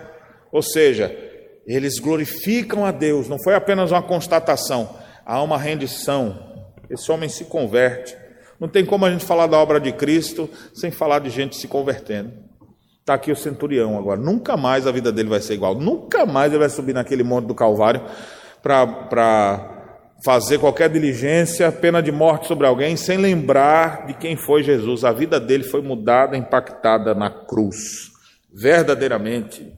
[0.53, 1.17] ou seja,
[1.67, 6.39] eles glorificam a Deus, não foi apenas uma constatação, há uma rendição,
[6.91, 8.15] esse homem se converte.
[8.61, 11.67] Não tem como a gente falar da obra de Cristo sem falar de gente se
[11.67, 12.33] convertendo.
[13.01, 14.21] Está aqui o centurião agora.
[14.21, 15.75] Nunca mais a vida dele vai ser igual.
[15.75, 18.03] Nunca mais ele vai subir naquele monte do Calvário
[18.63, 19.74] para
[20.25, 25.05] fazer qualquer diligência, pena de morte sobre alguém, sem lembrar de quem foi Jesus.
[25.05, 28.11] A vida dele foi mudada, impactada na cruz.
[28.51, 29.71] Verdadeiramente,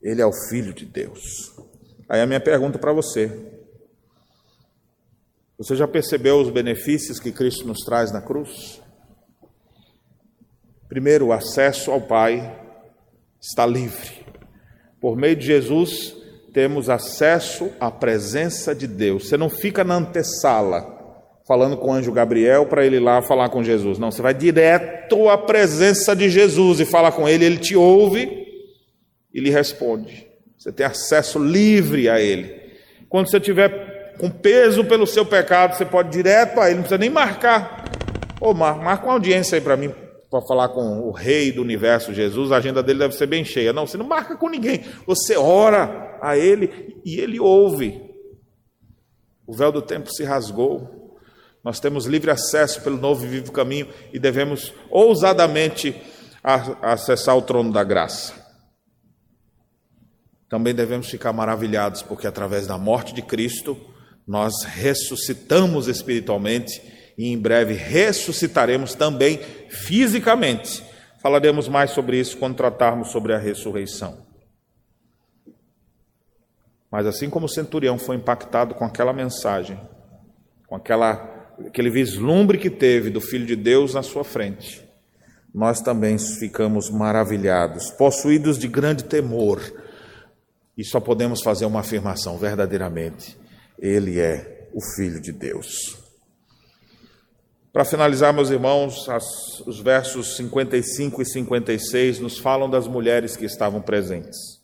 [0.00, 1.52] ele é o Filho de Deus.
[2.08, 3.30] Aí a minha pergunta para você:
[5.58, 8.80] você já percebeu os benefícios que Cristo nos traz na cruz?
[10.88, 12.58] Primeiro, o acesso ao Pai
[13.40, 14.24] está livre.
[15.00, 16.19] Por meio de Jesus,
[16.52, 19.28] temos acesso à presença de Deus.
[19.28, 20.98] Você não fica na antessala
[21.46, 23.98] falando com o anjo Gabriel para ele ir lá falar com Jesus.
[23.98, 28.46] Não, você vai direto à presença de Jesus e fala com ele, ele te ouve
[29.34, 30.28] e lhe responde.
[30.56, 32.54] Você tem acesso livre a ele.
[33.08, 36.82] Quando você tiver com peso pelo seu pecado, você pode ir direto a ele, não
[36.82, 37.84] precisa nem marcar.
[38.40, 39.92] Ô, Mar, marca uma audiência aí para mim,
[40.30, 43.72] para falar com o rei do universo, Jesus, a agenda dele deve ser bem cheia.
[43.72, 48.00] Não, você não marca com ninguém, você ora a ele e ele ouve.
[49.46, 51.18] O véu do tempo se rasgou,
[51.62, 55.94] nós temos livre acesso pelo novo e vivo caminho e devemos ousadamente
[56.42, 58.32] acessar o trono da graça.
[60.48, 63.78] Também devemos ficar maravilhados, porque através da morte de Cristo,
[64.26, 66.80] nós ressuscitamos espiritualmente
[67.16, 70.82] e em breve ressuscitaremos também fisicamente.
[71.20, 74.29] Falaremos mais sobre isso quando tratarmos sobre a ressurreição.
[76.90, 79.80] Mas assim como o centurião foi impactado com aquela mensagem,
[80.66, 84.88] com aquela, aquele vislumbre que teve do Filho de Deus na sua frente,
[85.54, 89.60] nós também ficamos maravilhados, possuídos de grande temor,
[90.76, 93.36] e só podemos fazer uma afirmação verdadeiramente:
[93.78, 95.98] ele é o Filho de Deus.
[97.72, 103.44] Para finalizar, meus irmãos, as, os versos 55 e 56 nos falam das mulheres que
[103.44, 104.59] estavam presentes.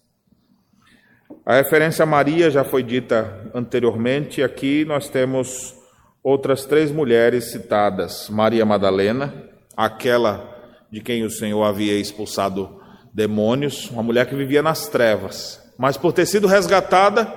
[1.46, 5.76] A referência a Maria já foi dita anteriormente, aqui nós temos
[6.20, 9.32] outras três mulheres citadas: Maria Madalena,
[9.76, 10.44] aquela
[10.90, 12.82] de quem o Senhor havia expulsado
[13.14, 17.32] demônios, uma mulher que vivia nas trevas, mas por ter sido resgatada,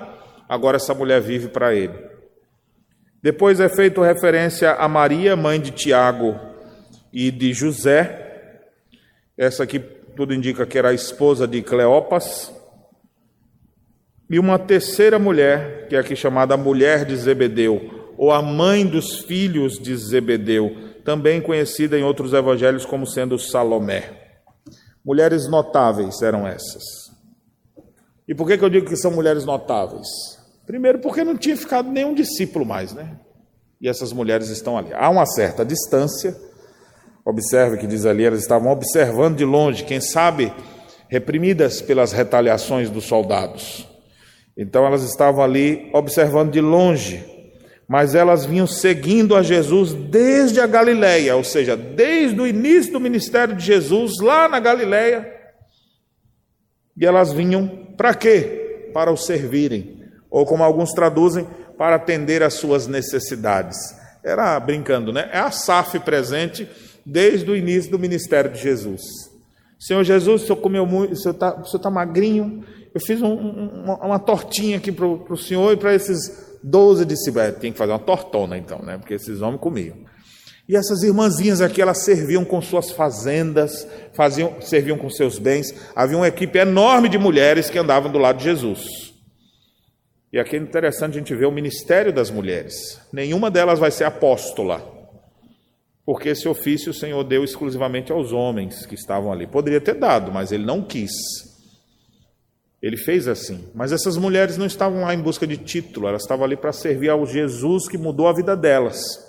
[0.49, 1.93] agora essa mulher vive para ele.
[3.21, 6.35] Depois é feito referência a Maria, mãe de Tiago
[7.13, 8.63] e de José.
[9.37, 12.57] Essa aqui tudo indica que era a esposa de Cleopas.
[14.29, 19.19] E uma terceira mulher, que é aqui chamada mulher de Zebedeu, ou a mãe dos
[19.21, 24.11] filhos de Zebedeu, também conhecida em outros evangelhos como sendo Salomé.
[25.03, 26.83] Mulheres notáveis eram essas.
[28.27, 30.05] E por que, que eu digo que são mulheres notáveis?
[30.67, 33.17] Primeiro, porque não tinha ficado nenhum discípulo mais, né?
[33.81, 34.93] E essas mulheres estão ali.
[34.93, 36.35] Há uma certa distância.
[37.25, 40.53] Observe que diz ali, elas estavam observando de longe, quem sabe
[41.07, 43.88] reprimidas pelas retaliações dos soldados.
[44.59, 47.23] Então elas estavam ali observando de longe,
[47.87, 52.99] mas elas vinham seguindo a Jesus desde a Galileia, ou seja, desde o início do
[52.99, 55.33] ministério de Jesus lá na Galileia.
[56.97, 58.89] E elas vinham para quê?
[58.93, 59.97] Para o servirem
[60.29, 61.47] ou como alguns traduzem,
[61.77, 63.77] para atender às suas necessidades.
[64.23, 65.29] Era brincando, né?
[65.31, 66.69] É a SAF presente
[67.05, 69.01] desde o início do ministério de Jesus.
[69.79, 73.95] Senhor Jesus, o senhor comeu muito, o senhor está tá magrinho, eu fiz um, uma,
[74.05, 77.47] uma, tortinha aqui para o senhor e para esses 12 discípulos.
[77.47, 78.97] É, tem que fazer uma tortona então, né?
[78.97, 79.97] Porque esses homens comiam.
[80.67, 85.73] E essas irmãzinhas aqui, elas serviam com suas fazendas, faziam, serviam com seus bens.
[85.95, 89.13] Havia uma equipe enorme de mulheres que andavam do lado de Jesus.
[90.31, 93.01] E aqui é interessante a gente ver o ministério das mulheres.
[93.11, 94.79] Nenhuma delas vai ser apóstola,
[96.05, 99.47] porque esse ofício o Senhor deu exclusivamente aos homens que estavam ali.
[99.47, 101.48] Poderia ter dado, mas ele não quis.
[102.81, 103.65] Ele fez assim.
[103.75, 107.09] Mas essas mulheres não estavam lá em busca de título, elas estavam ali para servir
[107.09, 109.19] ao Jesus que mudou a vida delas.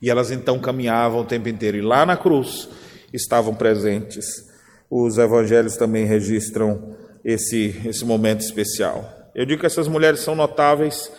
[0.00, 1.76] E elas então caminhavam o tempo inteiro.
[1.76, 2.68] E lá na cruz
[3.12, 4.48] estavam presentes.
[4.90, 9.04] Os evangelhos também registram esse, esse momento especial.
[9.34, 11.12] Eu digo que essas mulheres são notáveis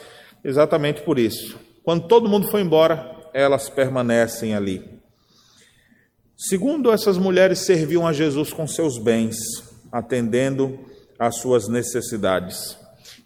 [0.43, 1.59] exatamente por isso.
[1.83, 4.99] Quando todo mundo foi embora, elas permanecem ali.
[6.37, 9.37] Segundo, essas mulheres serviam a Jesus com seus bens,
[9.91, 10.79] atendendo
[11.21, 12.75] às suas necessidades.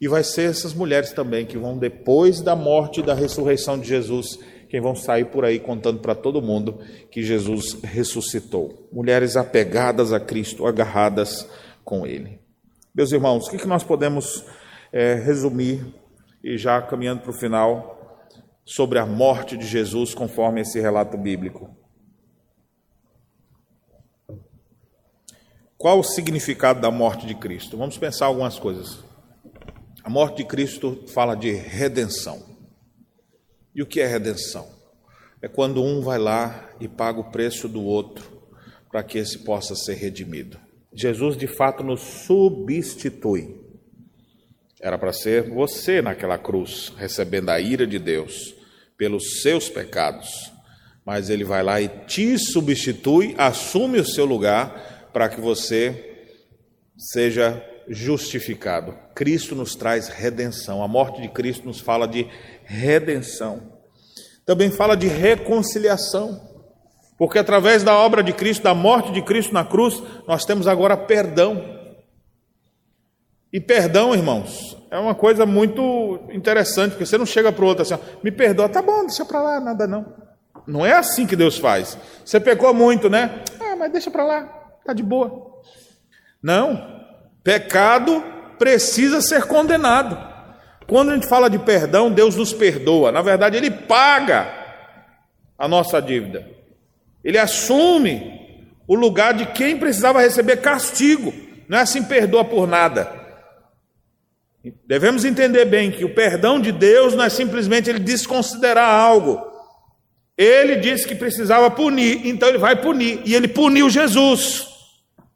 [0.01, 3.87] E vai ser essas mulheres também que vão, depois da morte e da ressurreição de
[3.87, 4.37] Jesus,
[4.67, 6.77] quem vão sair por aí contando para todo mundo
[7.09, 8.89] que Jesus ressuscitou.
[8.91, 11.49] Mulheres apegadas a Cristo, agarradas
[11.85, 12.37] com Ele.
[12.93, 14.43] Meus irmãos, o que nós podemos
[14.91, 15.85] é, resumir,
[16.43, 18.27] e já caminhando para o final,
[18.65, 21.69] sobre a morte de Jesus, conforme esse relato bíblico?
[25.85, 27.77] Qual o significado da morte de Cristo?
[27.77, 29.03] Vamos pensar algumas coisas.
[30.03, 32.43] A morte de Cristo fala de redenção.
[33.75, 34.67] E o que é redenção?
[35.43, 38.25] É quando um vai lá e paga o preço do outro
[38.89, 40.57] para que esse possa ser redimido.
[40.91, 43.55] Jesus de fato nos substitui.
[44.81, 48.55] Era para ser você naquela cruz, recebendo a ira de Deus
[48.97, 50.51] pelos seus pecados.
[51.05, 56.27] Mas ele vai lá e te substitui, assume o seu lugar para que você
[56.97, 58.93] seja justificado.
[59.15, 60.83] Cristo nos traz redenção.
[60.83, 62.27] A morte de Cristo nos fala de
[62.65, 63.61] redenção.
[64.45, 66.41] Também fala de reconciliação.
[67.17, 70.97] Porque através da obra de Cristo, da morte de Cristo na cruz, nós temos agora
[70.97, 71.63] perdão.
[73.53, 77.83] E perdão, irmãos, é uma coisa muito interessante, porque você não chega para o outro
[77.83, 80.13] assim, me perdoa, tá bom, deixa para lá, nada não.
[80.67, 81.97] Não é assim que Deus faz.
[82.25, 83.45] Você pecou muito, né?
[83.61, 84.64] Ah, mas deixa para lá.
[84.85, 85.63] Está de boa.
[86.43, 87.01] Não.
[87.43, 88.23] Pecado
[88.59, 90.15] precisa ser condenado.
[90.85, 93.11] Quando a gente fala de perdão, Deus nos perdoa.
[93.11, 94.47] Na verdade, Ele paga
[95.57, 96.47] a nossa dívida.
[97.23, 101.33] Ele assume o lugar de quem precisava receber castigo.
[101.67, 103.11] Não é assim, perdoa por nada.
[104.85, 109.41] Devemos entender bem que o perdão de Deus não é simplesmente ele desconsiderar algo.
[110.37, 113.21] Ele disse que precisava punir, então ele vai punir.
[113.25, 114.74] E ele puniu Jesus.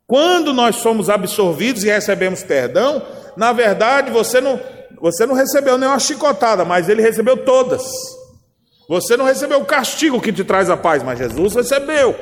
[0.10, 3.00] Quando nós somos absorvidos e recebemos perdão,
[3.38, 4.60] na verdade você não,
[5.00, 7.84] você não recebeu nenhuma chicotada, mas ele recebeu todas.
[8.88, 12.16] Você não recebeu o castigo que te traz a paz, mas Jesus recebeu.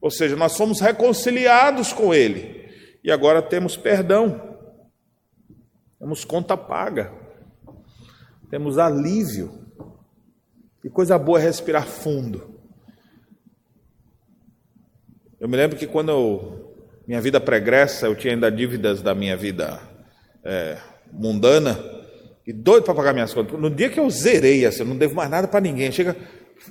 [0.00, 2.70] Ou seja, nós fomos reconciliados com Ele
[3.02, 4.56] e agora temos perdão,
[5.98, 7.12] temos conta paga,
[8.48, 9.60] temos alívio.
[10.84, 12.60] E coisa boa é respirar fundo.
[15.40, 16.71] Eu me lembro que quando eu
[17.06, 19.80] minha vida pregressa, eu tinha ainda dívidas da minha vida
[20.44, 20.78] é,
[21.12, 21.78] mundana,
[22.46, 23.58] e doido para pagar minhas contas.
[23.58, 26.16] No dia que eu zerei, assim, eu não devo mais nada para ninguém, chega,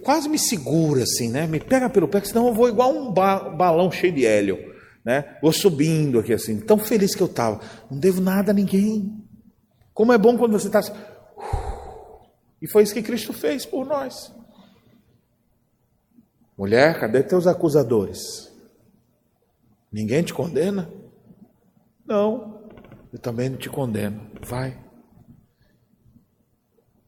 [0.01, 1.47] quase me segura assim, né?
[1.47, 4.57] Me pega pelo pé, senão eu vou igual um ba balão cheio de hélio,
[5.03, 5.37] né?
[5.41, 7.61] Vou subindo aqui assim, tão feliz que eu estava.
[7.89, 9.17] Não devo nada a ninguém.
[9.93, 10.93] Como é bom quando você está assim.
[12.61, 14.31] E foi isso que Cristo fez por nós.
[16.57, 18.50] Mulher, cadê teus acusadores?
[19.91, 20.89] Ninguém te condena?
[22.05, 22.61] Não,
[23.11, 24.31] eu também não te condeno.
[24.41, 24.79] Vai.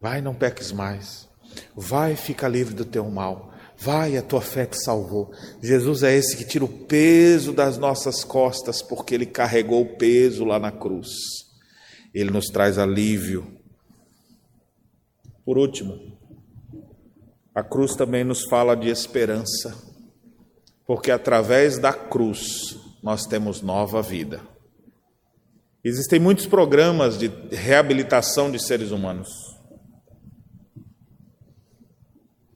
[0.01, 1.29] Vai, não peques mais.
[1.75, 3.53] Vai, fica livre do teu mal.
[3.77, 5.31] Vai, a tua fé te salvou.
[5.61, 10.43] Jesus é esse que tira o peso das nossas costas, porque ele carregou o peso
[10.43, 11.09] lá na cruz.
[12.13, 13.59] Ele nos traz alívio.
[15.45, 16.17] Por último,
[17.55, 19.92] a cruz também nos fala de esperança
[20.85, 24.41] porque através da cruz nós temos nova vida.
[25.83, 29.29] Existem muitos programas de reabilitação de seres humanos,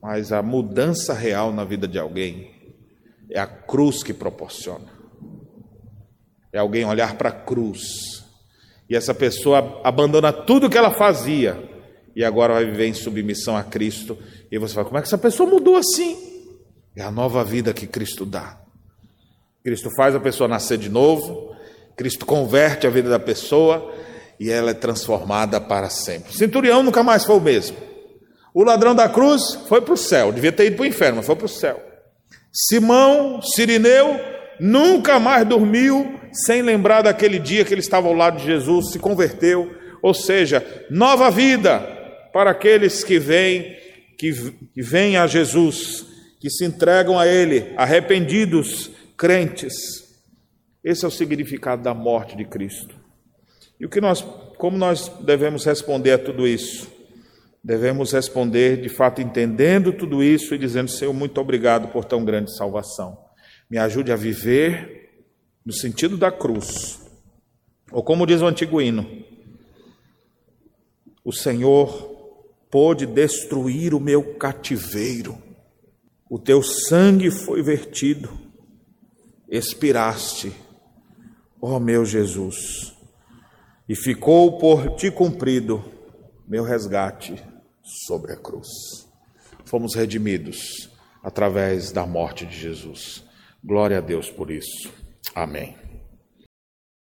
[0.00, 2.50] mas a mudança real na vida de alguém
[3.30, 4.98] é a cruz que proporciona.
[6.50, 8.24] É alguém olhar para a cruz
[8.88, 11.62] e essa pessoa abandona tudo que ela fazia
[12.16, 14.16] e agora vai viver em submissão a Cristo.
[14.50, 16.37] E você fala: como é que essa pessoa mudou assim?
[16.98, 18.58] É a nova vida que Cristo dá.
[19.62, 21.54] Cristo faz a pessoa nascer de novo,
[21.96, 23.94] Cristo converte a vida da pessoa
[24.40, 26.32] e ela é transformada para sempre.
[26.32, 27.76] O centurião nunca mais foi o mesmo.
[28.52, 31.26] O ladrão da cruz foi para o céu, devia ter ido para o inferno, mas
[31.26, 31.80] foi para o céu.
[32.52, 34.18] Simão, Sirineu,
[34.58, 38.98] nunca mais dormiu sem lembrar daquele dia que ele estava ao lado de Jesus, se
[38.98, 39.72] converteu,
[40.02, 41.78] ou seja, nova vida
[42.32, 43.76] para aqueles que vêm,
[44.18, 44.32] que,
[44.74, 46.08] que vêm a Jesus,
[46.38, 49.74] que se entregam a Ele, arrependidos, crentes.
[50.82, 52.94] Esse é o significado da morte de Cristo.
[53.80, 54.22] E o que nós,
[54.56, 56.90] como nós devemos responder a tudo isso?
[57.62, 62.56] Devemos responder de fato entendendo tudo isso e dizendo: Senhor, muito obrigado por tão grande
[62.56, 63.18] salvação.
[63.68, 65.10] Me ajude a viver
[65.64, 67.00] no sentido da cruz.
[67.90, 69.24] Ou como diz o antigo hino,
[71.24, 72.16] o Senhor
[72.70, 75.47] pôde destruir o meu cativeiro.
[76.30, 78.28] O teu sangue foi vertido,
[79.48, 80.52] expiraste,
[81.60, 82.94] ó meu Jesus,
[83.88, 85.82] e ficou por ti cumprido
[86.46, 87.42] meu resgate
[87.82, 88.68] sobre a cruz.
[89.64, 90.90] Fomos redimidos
[91.22, 93.24] através da morte de Jesus.
[93.64, 94.92] Glória a Deus por isso.
[95.34, 95.87] Amém.